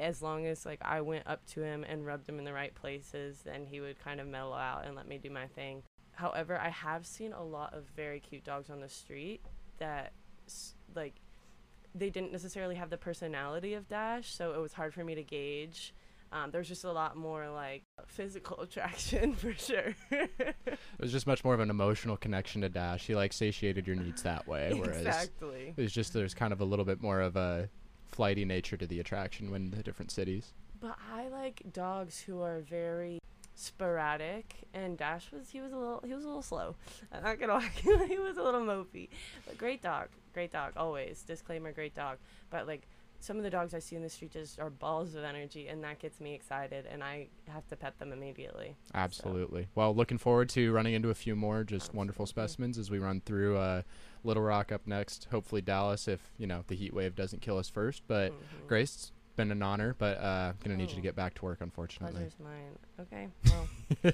as 0.00 0.22
long 0.22 0.46
as 0.46 0.66
like 0.66 0.80
I 0.82 1.00
went 1.00 1.26
up 1.26 1.44
to 1.48 1.62
him 1.62 1.84
and 1.84 2.06
rubbed 2.06 2.28
him 2.28 2.38
in 2.38 2.44
the 2.44 2.52
right 2.52 2.74
places, 2.74 3.42
then 3.44 3.66
he 3.66 3.80
would 3.80 3.98
kind 4.02 4.20
of 4.20 4.26
mellow 4.26 4.56
out 4.56 4.84
and 4.86 4.96
let 4.96 5.08
me 5.08 5.18
do 5.18 5.30
my 5.30 5.46
thing. 5.46 5.82
However, 6.12 6.58
I 6.58 6.68
have 6.68 7.06
seen 7.06 7.32
a 7.32 7.42
lot 7.42 7.72
of 7.72 7.84
very 7.96 8.20
cute 8.20 8.44
dogs 8.44 8.68
on 8.68 8.80
the 8.80 8.88
street 8.88 9.40
that 9.78 10.12
like 10.94 11.14
they 11.94 12.10
didn't 12.10 12.32
necessarily 12.32 12.74
have 12.74 12.90
the 12.90 12.98
personality 12.98 13.74
of 13.74 13.88
Dash, 13.88 14.32
so 14.34 14.52
it 14.54 14.60
was 14.60 14.72
hard 14.72 14.94
for 14.94 15.04
me 15.04 15.14
to 15.14 15.22
gauge 15.22 15.94
um, 16.32 16.50
there's 16.50 16.68
just 16.68 16.84
a 16.84 16.92
lot 16.92 17.14
more 17.16 17.48
like 17.50 17.82
physical 18.12 18.60
attraction 18.60 19.34
for 19.36 19.52
sure. 19.54 19.94
it 20.10 20.78
was 20.98 21.10
just 21.10 21.26
much 21.26 21.44
more 21.44 21.54
of 21.54 21.60
an 21.60 21.70
emotional 21.70 22.16
connection 22.16 22.60
to 22.60 22.68
Dash. 22.68 23.06
He 23.06 23.14
like 23.14 23.32
satiated 23.32 23.86
your 23.86 23.96
needs 23.96 24.22
that 24.22 24.46
way, 24.46 24.72
whereas 24.76 25.06
exactly. 25.06 25.74
it 25.76 25.80
was 25.80 25.92
just 25.92 26.12
there's 26.12 26.34
kind 26.34 26.52
of 26.52 26.60
a 26.60 26.64
little 26.64 26.84
bit 26.84 27.02
more 27.02 27.20
of 27.20 27.36
a 27.36 27.68
flighty 28.10 28.44
nature 28.44 28.76
to 28.76 28.86
the 28.86 29.00
attraction 29.00 29.50
when 29.50 29.70
the 29.70 29.82
different 29.82 30.10
cities. 30.10 30.52
But 30.80 30.96
I 31.12 31.28
like 31.28 31.62
dogs 31.72 32.20
who 32.20 32.42
are 32.42 32.60
very 32.60 33.18
sporadic 33.54 34.56
and 34.72 34.96
Dash 34.96 35.30
was 35.30 35.50
he 35.50 35.60
was 35.60 35.72
a 35.72 35.76
little 35.76 36.00
he 36.04 36.14
was 36.14 36.24
a 36.24 36.26
little 36.26 36.42
slow. 36.42 36.74
I'm 37.12 37.22
not 37.22 37.40
gonna 37.40 37.54
lie, 37.54 37.70
he 38.08 38.18
was 38.18 38.36
a 38.36 38.42
little 38.42 38.62
mopey. 38.62 39.08
But 39.46 39.58
great 39.58 39.82
dog. 39.82 40.08
Great 40.34 40.50
dog, 40.50 40.72
always. 40.76 41.22
Disclaimer, 41.22 41.72
great 41.72 41.94
dog. 41.94 42.18
But 42.50 42.66
like 42.66 42.86
some 43.22 43.36
of 43.36 43.44
the 43.44 43.50
dogs 43.50 43.72
I 43.72 43.78
see 43.78 43.94
in 43.94 44.02
the 44.02 44.08
street 44.08 44.32
just 44.32 44.58
are 44.58 44.68
balls 44.68 45.14
of 45.14 45.22
energy, 45.22 45.68
and 45.68 45.82
that 45.84 46.00
gets 46.00 46.20
me 46.20 46.34
excited, 46.34 46.86
and 46.90 47.04
I 47.04 47.28
have 47.48 47.66
to 47.68 47.76
pet 47.76 47.98
them 47.98 48.12
immediately. 48.12 48.74
Absolutely. 48.94 49.62
So. 49.62 49.68
Well, 49.76 49.94
looking 49.94 50.18
forward 50.18 50.48
to 50.50 50.72
running 50.72 50.94
into 50.94 51.10
a 51.10 51.14
few 51.14 51.36
more 51.36 51.62
just 51.62 51.84
Absolutely. 51.84 51.98
wonderful 51.98 52.26
specimens 52.26 52.78
as 52.78 52.90
we 52.90 52.98
run 52.98 53.20
through 53.20 53.56
uh, 53.56 53.82
Little 54.24 54.42
Rock 54.42 54.72
up 54.72 54.86
next. 54.86 55.28
Hopefully 55.30 55.62
Dallas, 55.62 56.08
if 56.08 56.20
you 56.36 56.46
know 56.46 56.64
the 56.66 56.74
heat 56.74 56.92
wave 56.92 57.14
doesn't 57.14 57.42
kill 57.42 57.58
us 57.58 57.68
first. 57.68 58.02
But 58.08 58.32
mm-hmm. 58.32 58.66
Grace, 58.66 59.12
been 59.36 59.52
an 59.52 59.62
honor, 59.62 59.94
but 59.98 60.18
uh, 60.18 60.52
I'm 60.52 60.56
gonna 60.62 60.74
oh. 60.74 60.78
need 60.78 60.88
you 60.88 60.96
to 60.96 61.00
oh. 61.00 61.02
get 61.02 61.16
back 61.16 61.34
to 61.34 61.44
work, 61.44 61.58
unfortunately. 61.60 62.22
Pleasure's 62.22 62.36
mine. 62.42 62.78
Okay. 63.00 63.28
Well, 64.02 64.12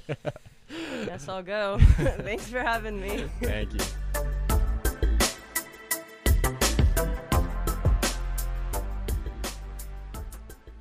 guess 1.06 1.28
I'll 1.28 1.42
go. 1.42 1.78
Thanks 1.96 2.48
for 2.48 2.60
having 2.60 3.00
me. 3.00 3.24
Thank 3.40 3.72
you. 3.72 3.80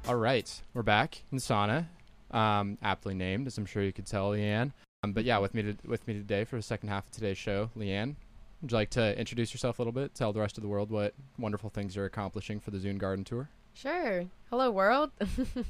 All 0.07 0.15
right, 0.15 0.49
we're 0.73 0.83
back 0.83 1.21
in 1.33 1.37
sauna, 1.37 1.85
um, 2.31 2.77
aptly 2.81 3.13
named, 3.13 3.45
as 3.45 3.57
I'm 3.57 3.65
sure 3.65 3.83
you 3.83 3.91
could 3.91 4.05
tell, 4.05 4.31
Leanne. 4.31 4.71
Um, 5.03 5.11
but 5.11 5.25
yeah, 5.25 5.37
with 5.39 5.53
me 5.53 5.63
to, 5.63 5.75
with 5.85 6.07
me 6.07 6.13
today 6.13 6.45
for 6.45 6.55
the 6.55 6.61
second 6.61 6.87
half 6.87 7.07
of 7.07 7.11
today's 7.11 7.37
show, 7.37 7.69
Leanne. 7.77 8.15
Would 8.61 8.71
you 8.71 8.77
like 8.77 8.89
to 8.91 9.19
introduce 9.19 9.53
yourself 9.53 9.79
a 9.79 9.81
little 9.81 9.91
bit? 9.91 10.15
Tell 10.15 10.31
the 10.31 10.39
rest 10.39 10.57
of 10.57 10.61
the 10.61 10.69
world 10.69 10.91
what 10.91 11.13
wonderful 11.37 11.69
things 11.69 11.93
you're 11.93 12.05
accomplishing 12.05 12.61
for 12.61 12.71
the 12.71 12.77
Zune 12.77 12.97
Garden 12.97 13.25
Tour. 13.25 13.49
Sure. 13.73 14.23
Hello, 14.49 14.71
world. 14.71 15.11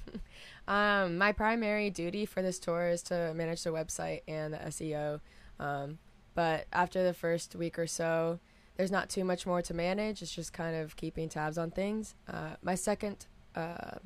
um, 0.67 1.17
my 1.17 1.32
primary 1.32 1.89
duty 1.89 2.27
for 2.27 2.44
this 2.44 2.60
tour 2.60 2.89
is 2.89 3.01
to 3.03 3.34
manage 3.34 3.63
the 3.63 3.72
website 3.72 4.22
and 4.27 4.53
the 4.53 4.60
SEO. 4.60 5.20
Um, 5.60 5.98
but 6.36 6.67
after 6.72 7.03
the 7.03 7.13
first 7.15 7.56
week 7.56 7.79
or 7.79 7.88
so, 7.88 8.39
there's 8.75 8.91
not 8.91 9.10
too 9.10 9.24
much 9.24 9.48
more 9.48 9.63
to 9.63 9.74
manage. 9.74 10.22
It's 10.22 10.36
just 10.36 10.53
kind 10.53 10.75
of 10.75 10.96
keeping 10.96 11.27
tabs 11.27 11.58
on 11.58 11.72
things. 11.72 12.13
Uh, 12.32 12.51
my 12.62 12.75
second 12.75 13.25
uh, 13.56 13.98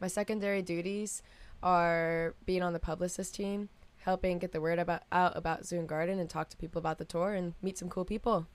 my 0.00 0.08
secondary 0.08 0.62
duties 0.62 1.22
are 1.62 2.34
being 2.46 2.62
on 2.62 2.72
the 2.72 2.78
publicist 2.78 3.34
team, 3.34 3.68
helping 3.98 4.38
get 4.38 4.52
the 4.52 4.60
word 4.60 4.78
about 4.78 5.02
out 5.12 5.36
about 5.36 5.62
Zune 5.62 5.86
Garden 5.86 6.18
and 6.18 6.28
talk 6.30 6.48
to 6.50 6.56
people 6.56 6.78
about 6.78 6.98
the 6.98 7.04
tour 7.04 7.34
and 7.34 7.54
meet 7.62 7.78
some 7.78 7.88
cool 7.88 8.04
people. 8.04 8.46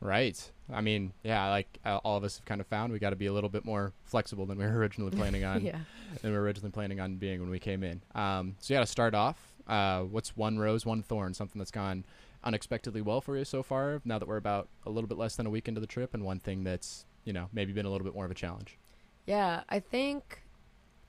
Right. 0.00 0.50
I 0.72 0.80
mean, 0.80 1.12
yeah, 1.22 1.48
like 1.50 1.78
uh, 1.84 1.98
all 1.98 2.16
of 2.16 2.24
us 2.24 2.38
have 2.38 2.46
kind 2.46 2.60
of 2.60 2.66
found, 2.66 2.92
we 2.92 2.98
got 2.98 3.10
to 3.10 3.16
be 3.16 3.26
a 3.26 3.32
little 3.32 3.50
bit 3.50 3.66
more 3.66 3.92
flexible 4.04 4.46
than 4.46 4.56
we 4.56 4.64
were 4.66 4.78
originally 4.78 5.10
planning 5.10 5.44
on. 5.44 5.62
yeah. 5.62 5.80
Than 6.22 6.32
we 6.32 6.38
were 6.38 6.42
originally 6.42 6.70
planning 6.70 7.00
on 7.00 7.16
being 7.16 7.40
when 7.40 7.50
we 7.50 7.58
came 7.58 7.82
in. 7.82 8.02
Um, 8.14 8.56
so 8.60 8.72
you 8.72 8.78
got 8.78 8.86
to 8.86 8.90
start 8.90 9.14
off. 9.14 9.52
Uh, 9.66 10.02
what's 10.02 10.36
one 10.36 10.58
rose, 10.58 10.86
one 10.86 11.02
thorn? 11.02 11.34
Something 11.34 11.58
that's 11.58 11.70
gone 11.70 12.04
unexpectedly 12.42 13.02
well 13.02 13.20
for 13.20 13.36
you 13.36 13.44
so 13.44 13.62
far? 13.62 14.00
Now 14.04 14.18
that 14.18 14.26
we're 14.26 14.38
about 14.38 14.68
a 14.86 14.90
little 14.90 15.06
bit 15.06 15.18
less 15.18 15.36
than 15.36 15.46
a 15.46 15.50
week 15.50 15.68
into 15.68 15.80
the 15.80 15.86
trip, 15.86 16.14
and 16.14 16.24
one 16.24 16.40
thing 16.40 16.64
that's 16.64 17.04
you 17.24 17.32
know 17.32 17.48
maybe 17.52 17.72
been 17.72 17.86
a 17.86 17.90
little 17.90 18.04
bit 18.04 18.14
more 18.14 18.24
of 18.24 18.30
a 18.30 18.34
challenge. 18.34 18.78
Yeah, 19.26 19.62
I 19.68 19.80
think 19.80 20.42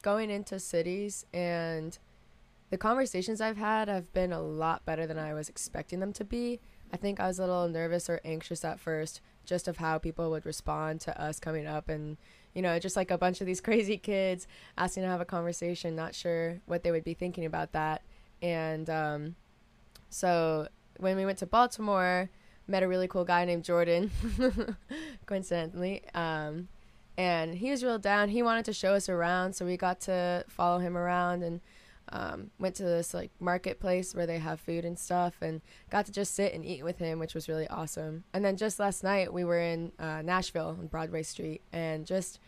going 0.01 0.29
into 0.29 0.59
cities 0.59 1.25
and 1.33 1.97
the 2.69 2.77
conversations 2.77 3.41
I've 3.41 3.57
had 3.57 3.87
have 3.87 4.11
been 4.13 4.31
a 4.31 4.41
lot 4.41 4.85
better 4.85 5.05
than 5.05 5.19
I 5.19 5.33
was 5.33 5.49
expecting 5.49 5.99
them 5.99 6.13
to 6.13 6.23
be. 6.23 6.59
I 6.93 6.97
think 6.97 7.19
I 7.19 7.27
was 7.27 7.39
a 7.39 7.45
little 7.45 7.67
nervous 7.67 8.09
or 8.09 8.21
anxious 8.23 8.63
at 8.63 8.79
first 8.79 9.21
just 9.45 9.67
of 9.67 9.77
how 9.77 9.97
people 9.97 10.29
would 10.31 10.45
respond 10.45 11.01
to 11.01 11.21
us 11.21 11.39
coming 11.39 11.67
up 11.67 11.89
and 11.89 12.17
you 12.53 12.61
know 12.61 12.77
just 12.79 12.95
like 12.95 13.11
a 13.11 13.17
bunch 13.17 13.41
of 13.41 13.47
these 13.47 13.61
crazy 13.67 13.97
kids 13.97 14.47
asking 14.77 15.03
to 15.03 15.09
have 15.09 15.21
a 15.21 15.25
conversation 15.25 15.95
not 15.95 16.15
sure 16.15 16.59
what 16.65 16.83
they 16.83 16.91
would 16.91 17.03
be 17.03 17.13
thinking 17.13 17.45
about 17.45 17.71
that 17.71 18.01
and 18.41 18.89
um, 18.89 19.35
so 20.09 20.67
when 20.97 21.17
we 21.17 21.25
went 21.25 21.37
to 21.37 21.45
baltimore 21.45 22.29
met 22.67 22.83
a 22.83 22.87
really 22.87 23.07
cool 23.07 23.25
guy 23.25 23.45
named 23.45 23.63
jordan 23.63 24.11
coincidentally 25.25 26.03
um, 26.13 26.67
and 27.17 27.55
he 27.55 27.69
was 27.69 27.83
real 27.83 27.99
down. 27.99 28.29
He 28.29 28.41
wanted 28.41 28.65
to 28.65 28.73
show 28.73 28.93
us 28.93 29.09
around 29.09 29.53
so 29.53 29.65
we 29.65 29.77
got 29.77 29.99
to 30.01 30.45
follow 30.47 30.79
him 30.79 30.97
around 30.97 31.43
and 31.43 31.61
um, 32.09 32.51
went 32.59 32.75
to 32.75 32.83
this 32.83 33.13
like 33.13 33.31
marketplace 33.39 34.13
where 34.13 34.25
they 34.25 34.39
have 34.39 34.59
food 34.59 34.85
and 34.85 34.97
stuff 34.97 35.35
and 35.41 35.61
got 35.89 36.05
to 36.05 36.11
just 36.11 36.33
sit 36.33 36.53
and 36.53 36.65
eat 36.65 36.83
with 36.83 36.97
him 36.97 37.19
which 37.19 37.33
was 37.33 37.47
really 37.47 37.67
awesome. 37.67 38.23
And 38.33 38.43
then 38.43 38.57
just 38.57 38.79
last 38.79 39.03
night 39.03 39.33
we 39.33 39.43
were 39.43 39.59
in 39.59 39.91
uh, 39.99 40.21
nashville 40.21 40.75
on 40.79 40.87
broadway 40.87 41.23
street 41.23 41.61
and 41.71 42.05
just 42.05 42.39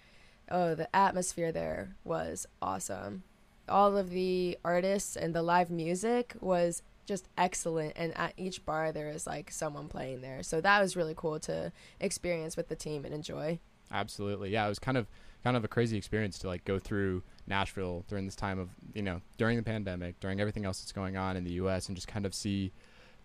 oh 0.51 0.75
the 0.75 0.93
atmosphere 0.96 1.51
there 1.51 1.96
was 2.03 2.46
awesome. 2.62 3.24
All 3.70 3.96
of 3.96 4.10
the 4.10 4.58
artists 4.65 5.15
and 5.15 5.34
the 5.34 5.41
live 5.41 5.70
music 5.70 6.36
was 6.41 6.82
just 7.05 7.27
excellent 7.38 7.93
and 7.96 8.17
at 8.17 8.34
each 8.38 8.65
bar 8.65 8.91
there 8.91 9.10
is 9.10 9.25
like 9.27 9.51
someone 9.51 9.88
playing 9.88 10.22
there. 10.22 10.43
So 10.43 10.60
that 10.62 10.82
was 10.82 10.96
really 10.96 11.13
cool 11.15 11.39
to 11.41 11.72
experience 12.00 12.58
with 12.58 12.67
the 12.67 12.75
team 12.75 13.05
and 13.05 13.13
enjoy 13.13 13.60
Absolutely. 13.93 14.50
Yeah, 14.50 14.65
it 14.65 14.69
was 14.69 14.79
kind 14.79 14.97
of 14.97 15.07
kind 15.43 15.55
of 15.55 15.63
a 15.63 15.67
crazy 15.67 15.97
experience 15.97 16.39
to 16.39 16.47
like 16.47 16.65
go 16.65 16.79
through 16.79 17.21
Nashville 17.47 18.05
during 18.07 18.25
this 18.25 18.35
time 18.35 18.59
of, 18.59 18.69
you 18.93 19.01
know, 19.01 19.21
during 19.38 19.57
the 19.57 19.63
pandemic, 19.63 20.19
during 20.19 20.39
everything 20.39 20.65
else 20.65 20.79
that's 20.79 20.93
going 20.93 21.17
on 21.17 21.35
in 21.38 21.43
the 21.43 21.53
US 21.53 21.88
and 21.88 21.95
just 21.97 22.07
kind 22.07 22.25
of 22.25 22.33
see 22.33 22.71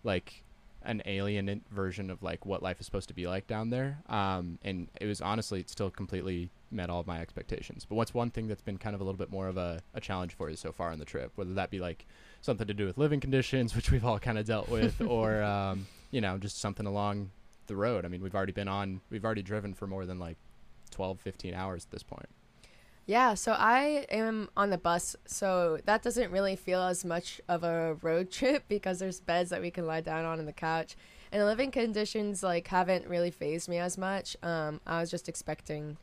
like 0.03 0.43
an 0.83 1.01
alien 1.05 1.61
version 1.71 2.09
of 2.09 2.21
like 2.23 2.45
what 2.45 2.63
life 2.63 2.79
is 2.79 2.85
supposed 2.85 3.07
to 3.07 3.13
be 3.13 3.27
like 3.27 3.47
down 3.47 3.69
there. 3.69 3.99
Um, 4.07 4.59
and 4.63 4.87
it 4.99 5.05
was 5.07 5.21
honestly 5.21 5.61
it 5.61 5.69
still 5.69 5.89
completely 5.89 6.49
met 6.71 6.89
all 6.89 6.99
of 6.99 7.07
my 7.07 7.19
expectations. 7.19 7.85
But 7.87 7.95
what's 7.95 8.13
one 8.13 8.31
thing 8.31 8.47
that's 8.47 8.61
been 8.61 8.77
kind 8.77 8.95
of 8.95 9.01
a 9.01 9.03
little 9.03 9.17
bit 9.17 9.31
more 9.31 9.47
of 9.47 9.57
a, 9.57 9.81
a 9.93 10.01
challenge 10.01 10.35
for 10.35 10.49
you 10.49 10.55
so 10.55 10.71
far 10.71 10.91
on 10.91 10.99
the 10.99 11.05
trip? 11.05 11.31
Whether 11.35 11.53
that 11.53 11.69
be 11.69 11.79
like 11.79 12.05
something 12.41 12.67
to 12.67 12.73
do 12.73 12.85
with 12.85 12.97
living 12.97 13.19
conditions, 13.19 13.75
which 13.75 13.91
we've 13.91 14.05
all 14.05 14.19
kind 14.19 14.37
of 14.37 14.45
dealt 14.45 14.69
with, 14.69 15.01
or 15.07 15.41
um, 15.41 15.87
you 16.11 16.21
know, 16.21 16.37
just 16.37 16.59
something 16.59 16.85
along 16.85 17.31
the 17.67 17.75
road. 17.75 18.03
I 18.03 18.07
mean, 18.07 18.21
we've 18.21 18.35
already 18.35 18.51
been 18.51 18.67
on, 18.67 19.01
we've 19.09 19.25
already 19.25 19.43
driven 19.43 19.73
for 19.73 19.87
more 19.87 20.05
than 20.05 20.19
like 20.19 20.37
12, 20.91 21.19
15 21.19 21.53
hours 21.53 21.85
at 21.85 21.91
this 21.91 22.03
point. 22.03 22.27
Yeah, 23.05 23.33
so 23.33 23.53
I 23.53 24.05
am 24.11 24.49
on 24.55 24.69
the 24.69 24.77
bus, 24.77 25.15
so 25.25 25.79
that 25.85 26.03
doesn't 26.03 26.31
really 26.31 26.55
feel 26.55 26.81
as 26.83 27.03
much 27.03 27.41
of 27.49 27.63
a 27.63 27.95
road 28.03 28.29
trip 28.31 28.65
because 28.67 28.99
there's 28.99 29.19
beds 29.19 29.49
that 29.49 29.61
we 29.61 29.71
can 29.71 29.87
lie 29.87 30.01
down 30.01 30.25
on 30.25 30.39
in 30.39 30.45
the 30.45 30.53
couch. 30.53 30.95
And 31.31 31.41
the 31.41 31.45
living 31.45 31.71
conditions 31.71 32.43
like 32.43 32.67
haven't 32.67 33.07
really 33.07 33.31
phased 33.31 33.67
me 33.67 33.77
as 33.77 33.97
much. 33.97 34.37
Um, 34.43 34.79
I 34.85 34.99
was 34.99 35.09
just 35.09 35.27
expecting 35.27 35.97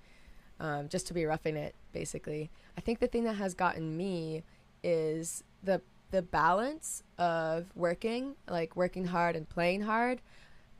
um, 0.59 0.89
just 0.89 1.07
to 1.07 1.15
be 1.15 1.25
roughing 1.25 1.57
it, 1.57 1.75
basically. 1.93 2.51
I 2.77 2.81
think 2.81 2.99
the 2.99 3.07
thing 3.07 3.25
that 3.25 3.35
has 3.35 3.55
gotten 3.55 3.97
me 3.97 4.43
is 4.83 5.45
the 5.63 5.81
the 6.11 6.23
balance 6.23 7.03
of 7.19 7.67
working, 7.75 8.37
like 8.49 8.77
working 8.77 9.07
hard 9.07 9.37
and 9.37 9.49
playing 9.49 9.83
hard, 9.83 10.21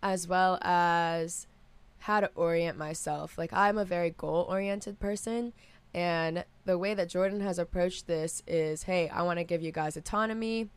as 0.03 0.29
well 0.29 0.59
as 0.63 1.47
how 2.07 2.21
to 2.21 2.31
orient 2.37 2.79
myself. 2.79 3.37
Like 3.37 3.53
I'm 3.53 3.77
a 3.77 3.85
very 3.85 4.11
goal 4.11 4.47
oriented 4.49 5.01
person 5.01 5.53
and 5.93 6.45
the 6.65 6.79
way 6.79 6.95
that 6.95 7.09
Jordan 7.09 7.41
has 7.41 7.59
approached 7.59 8.07
this 8.07 8.45
is, 8.47 8.85
hey, 8.85 9.09
I 9.09 9.23
want 9.23 9.41
to 9.41 9.45
give 9.45 9.61
you 9.61 9.73
guys 9.73 9.97
autonomy. 9.97 10.69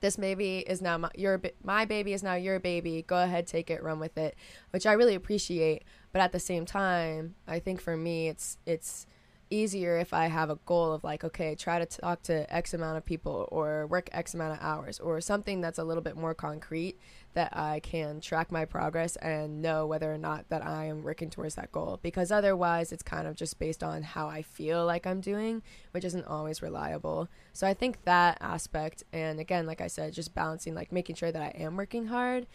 This 0.00 0.16
baby 0.16 0.58
is 0.58 0.80
now 0.80 0.96
my, 0.98 1.10
your 1.16 1.40
my 1.64 1.86
baby 1.86 2.12
is 2.12 2.22
now 2.22 2.34
your 2.34 2.60
baby. 2.60 3.02
Go 3.04 3.20
ahead, 3.20 3.48
take 3.48 3.68
it, 3.68 3.82
run 3.82 3.98
with 3.98 4.16
it, 4.16 4.36
which 4.70 4.86
I 4.86 4.92
really 4.92 5.16
appreciate. 5.16 5.82
But 6.12 6.20
at 6.20 6.30
the 6.30 6.38
same 6.38 6.66
time, 6.66 7.34
I 7.48 7.58
think 7.58 7.80
for 7.80 7.96
me, 7.96 8.28
it's 8.28 8.58
it's 8.64 9.06
easier 9.50 9.96
if 9.98 10.12
I 10.12 10.26
have 10.26 10.50
a 10.50 10.56
goal 10.66 10.92
of 10.92 11.04
like, 11.04 11.24
okay, 11.24 11.54
try 11.54 11.78
to 11.78 11.86
talk 11.86 12.22
to 12.24 12.52
X 12.54 12.74
amount 12.74 12.96
of 12.96 13.04
people 13.04 13.48
or 13.50 13.86
work 13.86 14.08
X 14.12 14.34
amount 14.34 14.54
of 14.54 14.58
hours 14.60 15.00
or 15.00 15.20
something 15.20 15.60
that's 15.60 15.78
a 15.78 15.84
little 15.84 16.02
bit 16.02 16.16
more 16.16 16.34
concrete 16.34 16.98
that 17.34 17.56
I 17.56 17.80
can 17.80 18.20
track 18.20 18.50
my 18.50 18.64
progress 18.64 19.16
and 19.16 19.60
know 19.60 19.86
whether 19.86 20.12
or 20.12 20.18
not 20.18 20.48
that 20.48 20.64
I 20.64 20.86
am 20.86 21.02
working 21.02 21.30
towards 21.30 21.56
that 21.56 21.72
goal. 21.72 21.98
Because 22.02 22.30
otherwise, 22.30 22.92
it's 22.92 23.02
kind 23.02 23.26
of 23.26 23.36
just 23.36 23.58
based 23.58 23.82
on 23.82 24.02
how 24.02 24.28
I 24.28 24.42
feel 24.42 24.86
like 24.86 25.06
I'm 25.06 25.20
doing, 25.20 25.62
which 25.90 26.04
isn't 26.04 26.26
always 26.26 26.62
reliable. 26.62 27.28
So 27.52 27.66
I 27.66 27.74
think 27.74 28.04
that 28.04 28.38
aspect, 28.40 29.02
and 29.12 29.40
again, 29.40 29.66
like 29.66 29.80
I 29.80 29.88
said, 29.88 30.12
just 30.12 30.34
balancing, 30.34 30.74
like 30.74 30.92
making 30.92 31.16
sure 31.16 31.32
that 31.32 31.42
I 31.42 31.48
am 31.58 31.76
working 31.76 32.06
hard. 32.06 32.46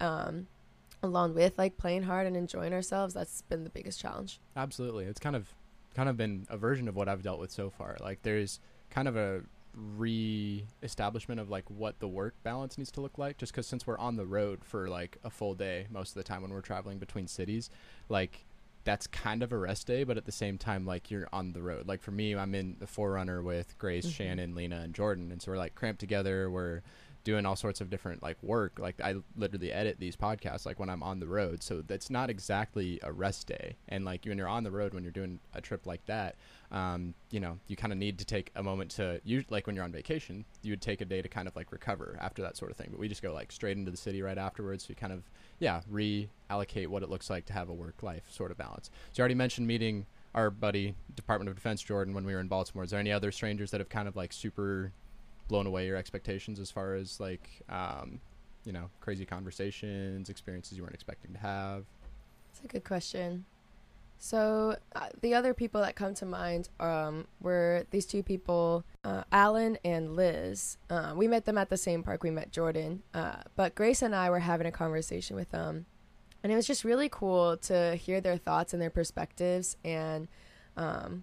Um, 0.00 0.46
along 1.02 1.34
with 1.34 1.56
like 1.58 1.76
playing 1.76 2.02
hard 2.02 2.26
and 2.26 2.36
enjoying 2.36 2.72
ourselves 2.72 3.14
that's 3.14 3.42
been 3.42 3.64
the 3.64 3.70
biggest 3.70 4.00
challenge 4.00 4.40
absolutely 4.56 5.04
it's 5.04 5.20
kind 5.20 5.36
of 5.36 5.54
kind 5.94 6.08
of 6.08 6.16
been 6.16 6.46
a 6.48 6.56
version 6.56 6.88
of 6.88 6.96
what 6.96 7.08
I've 7.08 7.22
dealt 7.22 7.40
with 7.40 7.50
so 7.50 7.70
far. 7.70 7.96
Like 8.00 8.22
there's 8.22 8.60
kind 8.90 9.08
of 9.08 9.16
a 9.16 9.42
re-establishment 9.74 11.40
of 11.40 11.50
like 11.50 11.68
what 11.70 12.00
the 12.00 12.08
work 12.08 12.34
balance 12.42 12.78
needs 12.78 12.90
to 12.90 13.00
look 13.00 13.16
like 13.16 13.36
just 13.38 13.52
because 13.52 13.66
since 13.66 13.86
we're 13.86 13.98
on 13.98 14.16
the 14.16 14.26
road 14.26 14.64
for 14.64 14.88
like 14.88 15.18
a 15.22 15.30
full 15.30 15.54
day 15.54 15.86
most 15.90 16.10
of 16.10 16.14
the 16.14 16.24
time 16.24 16.42
when 16.42 16.50
we're 16.50 16.60
traveling 16.60 16.98
between 16.98 17.28
cities 17.28 17.70
like 18.08 18.44
that's 18.82 19.06
kind 19.06 19.42
of 19.42 19.52
a 19.52 19.58
rest 19.58 19.86
day 19.86 20.02
but 20.02 20.16
at 20.16 20.24
the 20.24 20.32
same 20.32 20.58
time 20.58 20.84
like 20.84 21.10
you're 21.10 21.28
on 21.32 21.52
the 21.52 21.62
road 21.62 21.86
like 21.86 22.02
for 22.02 22.10
me 22.10 22.34
i'm 22.34 22.54
in 22.54 22.76
the 22.80 22.86
4Runner 22.86 23.42
with 23.42 23.78
grace 23.78 24.04
mm-hmm. 24.04 24.12
shannon 24.14 24.54
lena 24.54 24.80
and 24.80 24.94
jordan 24.94 25.30
and 25.30 25.40
so 25.40 25.52
we're 25.52 25.58
like 25.58 25.74
cramped 25.74 26.00
together 26.00 26.50
we're 26.50 26.82
doing 27.28 27.44
all 27.44 27.56
sorts 27.56 27.82
of 27.82 27.90
different 27.90 28.22
like 28.22 28.42
work. 28.42 28.78
Like 28.78 29.02
I 29.02 29.16
literally 29.36 29.70
edit 29.70 30.00
these 30.00 30.16
podcasts 30.16 30.64
like 30.64 30.80
when 30.80 30.88
I'm 30.88 31.02
on 31.02 31.20
the 31.20 31.26
road, 31.26 31.62
so 31.62 31.82
that's 31.82 32.08
not 32.08 32.30
exactly 32.30 32.98
a 33.02 33.12
rest 33.12 33.46
day. 33.46 33.76
And 33.86 34.02
like 34.06 34.24
when 34.24 34.38
you're 34.38 34.48
on 34.48 34.64
the 34.64 34.70
road 34.70 34.94
when 34.94 35.02
you're 35.02 35.12
doing 35.12 35.38
a 35.52 35.60
trip 35.60 35.86
like 35.86 36.02
that, 36.06 36.36
um, 36.72 37.12
you 37.30 37.38
know, 37.38 37.58
you 37.66 37.76
kind 37.76 37.92
of 37.92 37.98
need 37.98 38.18
to 38.20 38.24
take 38.24 38.50
a 38.56 38.62
moment 38.62 38.90
to 38.92 39.20
you 39.24 39.44
like 39.50 39.66
when 39.66 39.76
you're 39.76 39.84
on 39.84 39.92
vacation, 39.92 40.46
you 40.62 40.72
would 40.72 40.80
take 40.80 41.02
a 41.02 41.04
day 41.04 41.20
to 41.20 41.28
kind 41.28 41.46
of 41.46 41.54
like 41.54 41.70
recover 41.70 42.16
after 42.18 42.40
that 42.40 42.56
sort 42.56 42.70
of 42.70 42.78
thing. 42.78 42.88
But 42.90 42.98
we 42.98 43.08
just 43.08 43.20
go 43.20 43.34
like 43.34 43.52
straight 43.52 43.76
into 43.76 43.90
the 43.90 43.98
city 43.98 44.22
right 44.22 44.38
afterwards. 44.38 44.84
So 44.84 44.92
you 44.92 44.94
kind 44.94 45.12
of 45.12 45.22
yeah 45.58 45.82
reallocate 45.92 46.86
what 46.86 47.02
it 47.02 47.10
looks 47.10 47.28
like 47.28 47.44
to 47.46 47.52
have 47.52 47.68
a 47.68 47.74
work 47.74 48.02
life 48.02 48.24
sort 48.30 48.50
of 48.50 48.56
balance. 48.56 48.88
So 49.12 49.20
you 49.20 49.20
already 49.20 49.34
mentioned 49.34 49.66
meeting 49.66 50.06
our 50.34 50.50
buddy 50.50 50.94
Department 51.14 51.50
of 51.50 51.56
Defense 51.56 51.82
Jordan 51.82 52.14
when 52.14 52.24
we 52.24 52.32
were 52.32 52.40
in 52.40 52.48
Baltimore. 52.48 52.84
Is 52.84 52.90
there 52.90 53.00
any 53.00 53.12
other 53.12 53.32
strangers 53.32 53.70
that 53.72 53.80
have 53.80 53.90
kind 53.90 54.08
of 54.08 54.16
like 54.16 54.32
super 54.32 54.92
blown 55.48 55.66
away 55.66 55.86
your 55.86 55.96
expectations 55.96 56.60
as 56.60 56.70
far 56.70 56.94
as 56.94 57.18
like 57.18 57.62
um, 57.68 58.20
you 58.64 58.72
know 58.72 58.90
crazy 59.00 59.24
conversations, 59.24 60.28
experiences 60.28 60.76
you 60.76 60.82
weren't 60.82 60.94
expecting 60.94 61.32
to 61.32 61.38
have? 61.38 61.84
That's 62.52 62.64
a 62.64 62.68
good 62.68 62.84
question. 62.84 63.44
So 64.18 64.76
uh, 64.96 65.08
the 65.20 65.34
other 65.34 65.54
people 65.54 65.80
that 65.80 65.94
come 65.94 66.12
to 66.14 66.26
mind 66.26 66.68
um, 66.80 67.28
were 67.40 67.86
these 67.92 68.04
two 68.04 68.24
people, 68.24 68.84
uh, 69.04 69.22
Alan 69.30 69.78
and 69.84 70.16
Liz. 70.16 70.76
Uh, 70.90 71.12
we 71.16 71.28
met 71.28 71.44
them 71.44 71.56
at 71.56 71.70
the 71.70 71.76
same 71.76 72.02
park 72.02 72.24
we 72.24 72.30
met 72.30 72.50
Jordan, 72.50 73.02
uh, 73.14 73.42
but 73.54 73.76
Grace 73.76 74.02
and 74.02 74.14
I 74.14 74.28
were 74.28 74.40
having 74.40 74.66
a 74.66 74.72
conversation 74.72 75.36
with 75.36 75.50
them, 75.50 75.86
and 76.42 76.52
it 76.52 76.56
was 76.56 76.66
just 76.66 76.84
really 76.84 77.08
cool 77.08 77.56
to 77.58 77.94
hear 77.94 78.20
their 78.20 78.36
thoughts 78.36 78.72
and 78.72 78.82
their 78.82 78.90
perspectives. 78.90 79.76
And 79.84 80.26
um, 80.76 81.22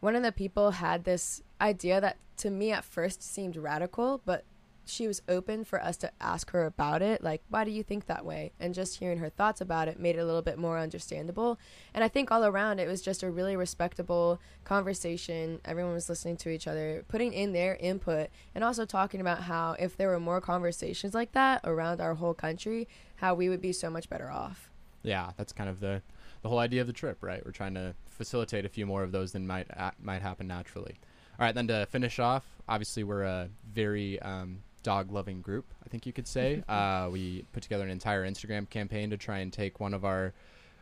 one 0.00 0.16
of 0.16 0.24
the 0.24 0.32
people 0.32 0.72
had 0.72 1.04
this 1.04 1.42
idea 1.60 2.00
that 2.00 2.18
to 2.38 2.50
me 2.50 2.72
at 2.72 2.84
first 2.84 3.22
seemed 3.22 3.56
radical, 3.56 4.20
but 4.24 4.44
she 4.88 5.06
was 5.06 5.20
open 5.28 5.64
for 5.64 5.82
us 5.82 5.96
to 5.98 6.10
ask 6.20 6.50
her 6.50 6.64
about 6.64 7.02
it 7.02 7.22
like 7.22 7.42
why 7.50 7.62
do 7.64 7.70
you 7.70 7.82
think 7.82 8.06
that 8.06 8.24
way? 8.24 8.52
And 8.58 8.74
just 8.74 8.98
hearing 8.98 9.18
her 9.18 9.28
thoughts 9.28 9.60
about 9.60 9.86
it 9.86 10.00
made 10.00 10.16
it 10.16 10.20
a 10.20 10.24
little 10.24 10.42
bit 10.42 10.58
more 10.58 10.78
understandable. 10.78 11.58
And 11.92 12.02
i 12.02 12.08
think 12.08 12.30
all 12.30 12.44
around 12.44 12.78
it 12.78 12.88
was 12.88 13.02
just 13.02 13.22
a 13.22 13.30
really 13.30 13.56
respectable 13.56 14.40
conversation. 14.64 15.60
Everyone 15.64 15.92
was 15.92 16.08
listening 16.08 16.36
to 16.38 16.48
each 16.48 16.66
other 16.66 17.04
putting 17.08 17.32
in 17.32 17.52
their 17.52 17.76
input 17.76 18.30
and 18.54 18.64
also 18.64 18.84
talking 18.86 19.20
about 19.20 19.42
how 19.42 19.76
if 19.78 19.96
there 19.96 20.08
were 20.08 20.20
more 20.20 20.40
conversations 20.40 21.14
like 21.14 21.32
that 21.32 21.60
around 21.64 22.00
our 22.00 22.14
whole 22.14 22.34
country 22.34 22.88
how 23.16 23.34
we 23.34 23.48
would 23.48 23.60
be 23.60 23.72
so 23.72 23.90
much 23.90 24.08
better 24.08 24.30
off. 24.30 24.70
Yeah 25.02 25.32
that's 25.36 25.52
kind 25.52 25.68
of 25.68 25.80
the 25.80 26.02
the 26.40 26.48
whole 26.48 26.60
idea 26.60 26.80
of 26.80 26.86
the 26.86 26.92
trip 26.94 27.18
right? 27.20 27.44
We're 27.44 27.52
trying 27.52 27.74
to 27.74 27.94
facilitate 28.06 28.64
a 28.64 28.70
few 28.70 28.86
more 28.86 29.02
of 29.02 29.12
those 29.12 29.32
than 29.32 29.46
might 29.46 29.66
might 30.00 30.22
happen 30.22 30.46
naturally 30.46 30.98
all 31.38 31.46
right, 31.46 31.54
then 31.54 31.68
to 31.68 31.86
finish 31.86 32.18
off, 32.18 32.44
obviously 32.68 33.04
we're 33.04 33.22
a 33.22 33.48
very 33.72 34.20
um, 34.22 34.58
dog 34.82 35.12
loving 35.12 35.40
group, 35.40 35.66
I 35.84 35.88
think 35.88 36.06
you 36.06 36.12
could 36.12 36.26
say. 36.26 36.62
uh, 36.68 37.08
we 37.10 37.44
put 37.52 37.62
together 37.62 37.84
an 37.84 37.90
entire 37.90 38.28
Instagram 38.28 38.68
campaign 38.68 39.10
to 39.10 39.16
try 39.16 39.38
and 39.38 39.52
take 39.52 39.80
one 39.80 39.94
of 39.94 40.04
our 40.04 40.32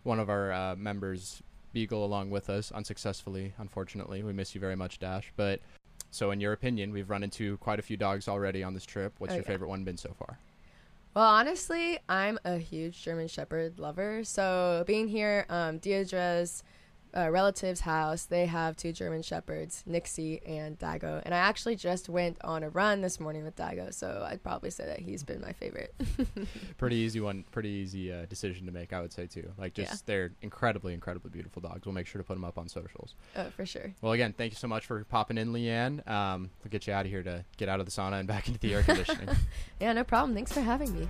one 0.03 0.21
of 0.21 0.31
our 0.31 0.53
uh, 0.53 0.77
members, 0.77 1.43
Beagle, 1.73 2.05
along 2.05 2.31
with 2.31 2.49
us, 2.49 2.71
unsuccessfully, 2.71 3.53
unfortunately. 3.59 4.23
We 4.23 4.33
miss 4.33 4.55
you 4.55 4.61
very 4.61 4.77
much, 4.77 5.01
Dash. 5.01 5.33
But 5.37 5.61
so, 6.11 6.31
in 6.31 6.41
your 6.41 6.53
opinion, 6.53 6.93
we've 6.93 7.11
run 7.11 7.25
into 7.25 7.57
quite 7.59 7.81
a 7.81 7.83
few 7.83 7.97
dogs 7.97 8.29
already 8.29 8.63
on 8.63 8.73
this 8.73 8.87
trip. 8.87 9.13
What's 9.19 9.33
oh, 9.33 9.37
your 9.37 9.45
yeah. 9.45 9.49
favorite 9.49 9.69
one 9.69 9.83
been 9.83 9.97
so 9.97 10.15
far? 10.17 10.39
Well, 11.15 11.25
honestly, 11.25 11.99
I'm 12.09 12.39
a 12.45 12.59
huge 12.59 13.03
German 13.03 13.27
Shepherd 13.27 13.79
lover. 13.79 14.23
So 14.23 14.85
being 14.87 15.09
here, 15.09 15.47
um, 15.49 15.79
Deirdre's 15.79 16.63
uh, 17.17 17.31
relative's 17.31 17.81
house, 17.81 18.25
they 18.25 18.47
have 18.47 18.77
two 18.77 18.93
German 18.93 19.23
Shepherds, 19.23 19.83
Nixie 19.87 20.41
and 20.47 20.79
Dago. 20.79 21.23
And 21.25 21.35
I 21.35 21.39
actually 21.39 21.77
just 21.77 22.09
went 22.09 22.37
on 22.45 22.63
a 22.63 22.69
run 22.69 23.01
this 23.01 23.19
morning 23.19 23.45
with 23.45 23.57
Dago, 23.57 23.93
so 23.95 24.27
I'd 24.29 24.43
probably 24.43 24.71
say 24.71 24.85
that 24.87 25.01
he's 25.01 25.23
been 25.23 25.41
my 25.41 25.53
favorite. 25.53 25.95
pretty 26.79 26.97
easy 26.97 27.21
one, 27.21 27.45
pretty 27.51 27.71
easy 27.71 28.13
uh, 28.13 28.27
decision 28.27 28.67
to 28.67 28.73
make, 28.73 28.93
I 28.93 29.01
would 29.01 29.13
say 29.13 29.27
too. 29.27 29.51
Like 29.57 29.75
just 29.75 29.91
Yeah. 29.93 29.99
they're 30.07 30.31
incredibly, 30.43 30.93
incredibly 30.95 31.31
beautiful 31.31 31.63
dogs. 31.63 31.87
We'll 31.87 31.95
make 31.95 32.07
sure 32.07 32.21
to 32.21 32.27
put 32.27 32.35
them 32.35 32.45
up 32.45 32.59
on 32.59 32.69
socials. 32.69 33.15
uh, 33.35 33.45
for 33.51 33.65
sure. 33.65 33.95
Well, 34.03 34.13
again, 34.13 34.35
thank 34.37 34.53
you 34.53 34.57
so 34.59 34.69
much 34.69 34.85
for 34.87 35.03
popping 35.05 35.39
in, 35.39 35.53
Leanne. 35.53 36.07
Um, 36.09 36.51
we'll 36.63 36.71
get 36.71 36.87
you 36.87 36.93
out 36.93 37.07
of 37.07 37.11
here 37.11 37.23
to 37.23 37.45
get 37.57 37.69
out 37.69 37.81
of 37.81 37.87
the 37.87 37.93
sauna 37.93 38.19
and 38.19 38.29
back 38.29 38.49
into 38.49 38.61
the 38.61 38.75
air 38.75 38.83
conditioning. 38.83 39.29
Yeah, 39.81 39.93
no 39.93 40.05
problem. 40.05 40.35
Thanks 40.35 40.53
for 40.53 40.61
having 40.61 40.93
me. 40.99 41.07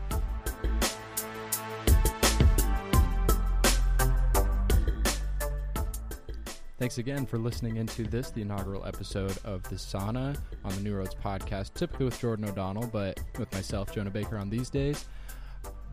Thanks 6.79 6.99
again 6.99 7.25
for 7.25 7.39
listening 7.39 7.77
into 7.77 8.03
this, 8.03 8.31
the 8.31 8.43
inaugural 8.43 8.85
episode 8.85 9.39
of 9.47 9.63
The 9.63 9.77
Sauna 9.77 10.39
on 10.63 10.75
the 10.75 10.81
New 10.83 10.95
Roads 10.95 11.15
podcast, 11.15 11.73
typically 11.73 12.05
with 12.05 12.21
Jordan 12.21 12.45
O'Donnell, 12.45 12.91
but 12.93 13.19
with 13.39 13.51
myself, 13.55 13.95
Jonah 13.95 14.11
Baker, 14.11 14.37
on 14.37 14.51
these 14.51 14.69
days. 14.69 15.07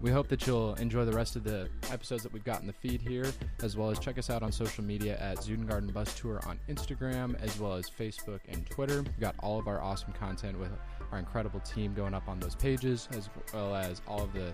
We 0.01 0.11
hope 0.11 0.27
that 0.27 0.45
you'll 0.45 0.75
enjoy 0.75 1.05
the 1.05 1.13
rest 1.13 1.37
of 1.37 1.45
the 1.45 1.69
episodes 1.89 2.21
that 2.23 2.33
we've 2.33 2.43
got 2.43 2.59
in 2.59 2.67
the 2.67 2.73
feed 2.73 2.99
here, 2.99 3.31
as 3.61 3.77
well 3.77 3.91
as 3.91 3.97
check 3.97 4.17
us 4.17 4.29
out 4.29 4.43
on 4.43 4.51
social 4.51 4.83
media 4.83 5.17
at 5.19 5.37
Zudengarden 5.37 5.93
Bus 5.93 6.13
Tour 6.19 6.41
on 6.45 6.59
Instagram, 6.67 7.41
as 7.41 7.57
well 7.57 7.75
as 7.75 7.89
Facebook 7.89 8.41
and 8.49 8.69
Twitter. 8.69 9.03
We've 9.03 9.19
got 9.21 9.35
all 9.39 9.57
of 9.57 9.69
our 9.69 9.81
awesome 9.81 10.11
content 10.11 10.59
with 10.59 10.71
our 11.13 11.17
incredible 11.19 11.61
team 11.61 11.93
going 11.93 12.13
up 12.13 12.27
on 12.27 12.41
those 12.41 12.55
pages, 12.55 13.07
as 13.13 13.29
well 13.53 13.73
as 13.73 14.01
all 14.05 14.23
of 14.23 14.33
the 14.33 14.51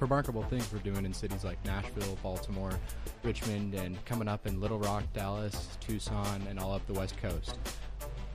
remarkable 0.00 0.42
things 0.44 0.70
we're 0.72 0.78
doing 0.80 1.04
in 1.04 1.12
cities 1.12 1.44
like 1.44 1.62
Nashville, 1.64 2.16
Baltimore, 2.22 2.72
Richmond, 3.22 3.74
and 3.74 4.02
coming 4.04 4.28
up 4.28 4.46
in 4.46 4.60
Little 4.60 4.78
Rock, 4.78 5.04
Dallas, 5.12 5.76
Tucson, 5.80 6.42
and 6.48 6.58
all 6.58 6.74
up 6.74 6.86
the 6.86 6.92
West 6.92 7.16
Coast. 7.20 7.58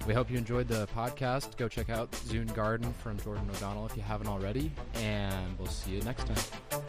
We 0.06 0.14
hope 0.14 0.30
you 0.30 0.38
enjoyed 0.38 0.68
the 0.68 0.88
podcast. 0.88 1.56
Go 1.56 1.68
check 1.68 1.90
out 1.90 2.12
Zune 2.12 2.54
Garden 2.54 2.94
from 3.02 3.18
Jordan 3.20 3.50
O'Donnell 3.50 3.86
if 3.86 3.96
you 3.96 4.04
haven't 4.04 4.28
already, 4.28 4.72
and 4.96 5.58
we'll 5.58 5.68
see 5.68 5.92
you 5.92 6.02
next 6.02 6.28
time. 6.28 6.83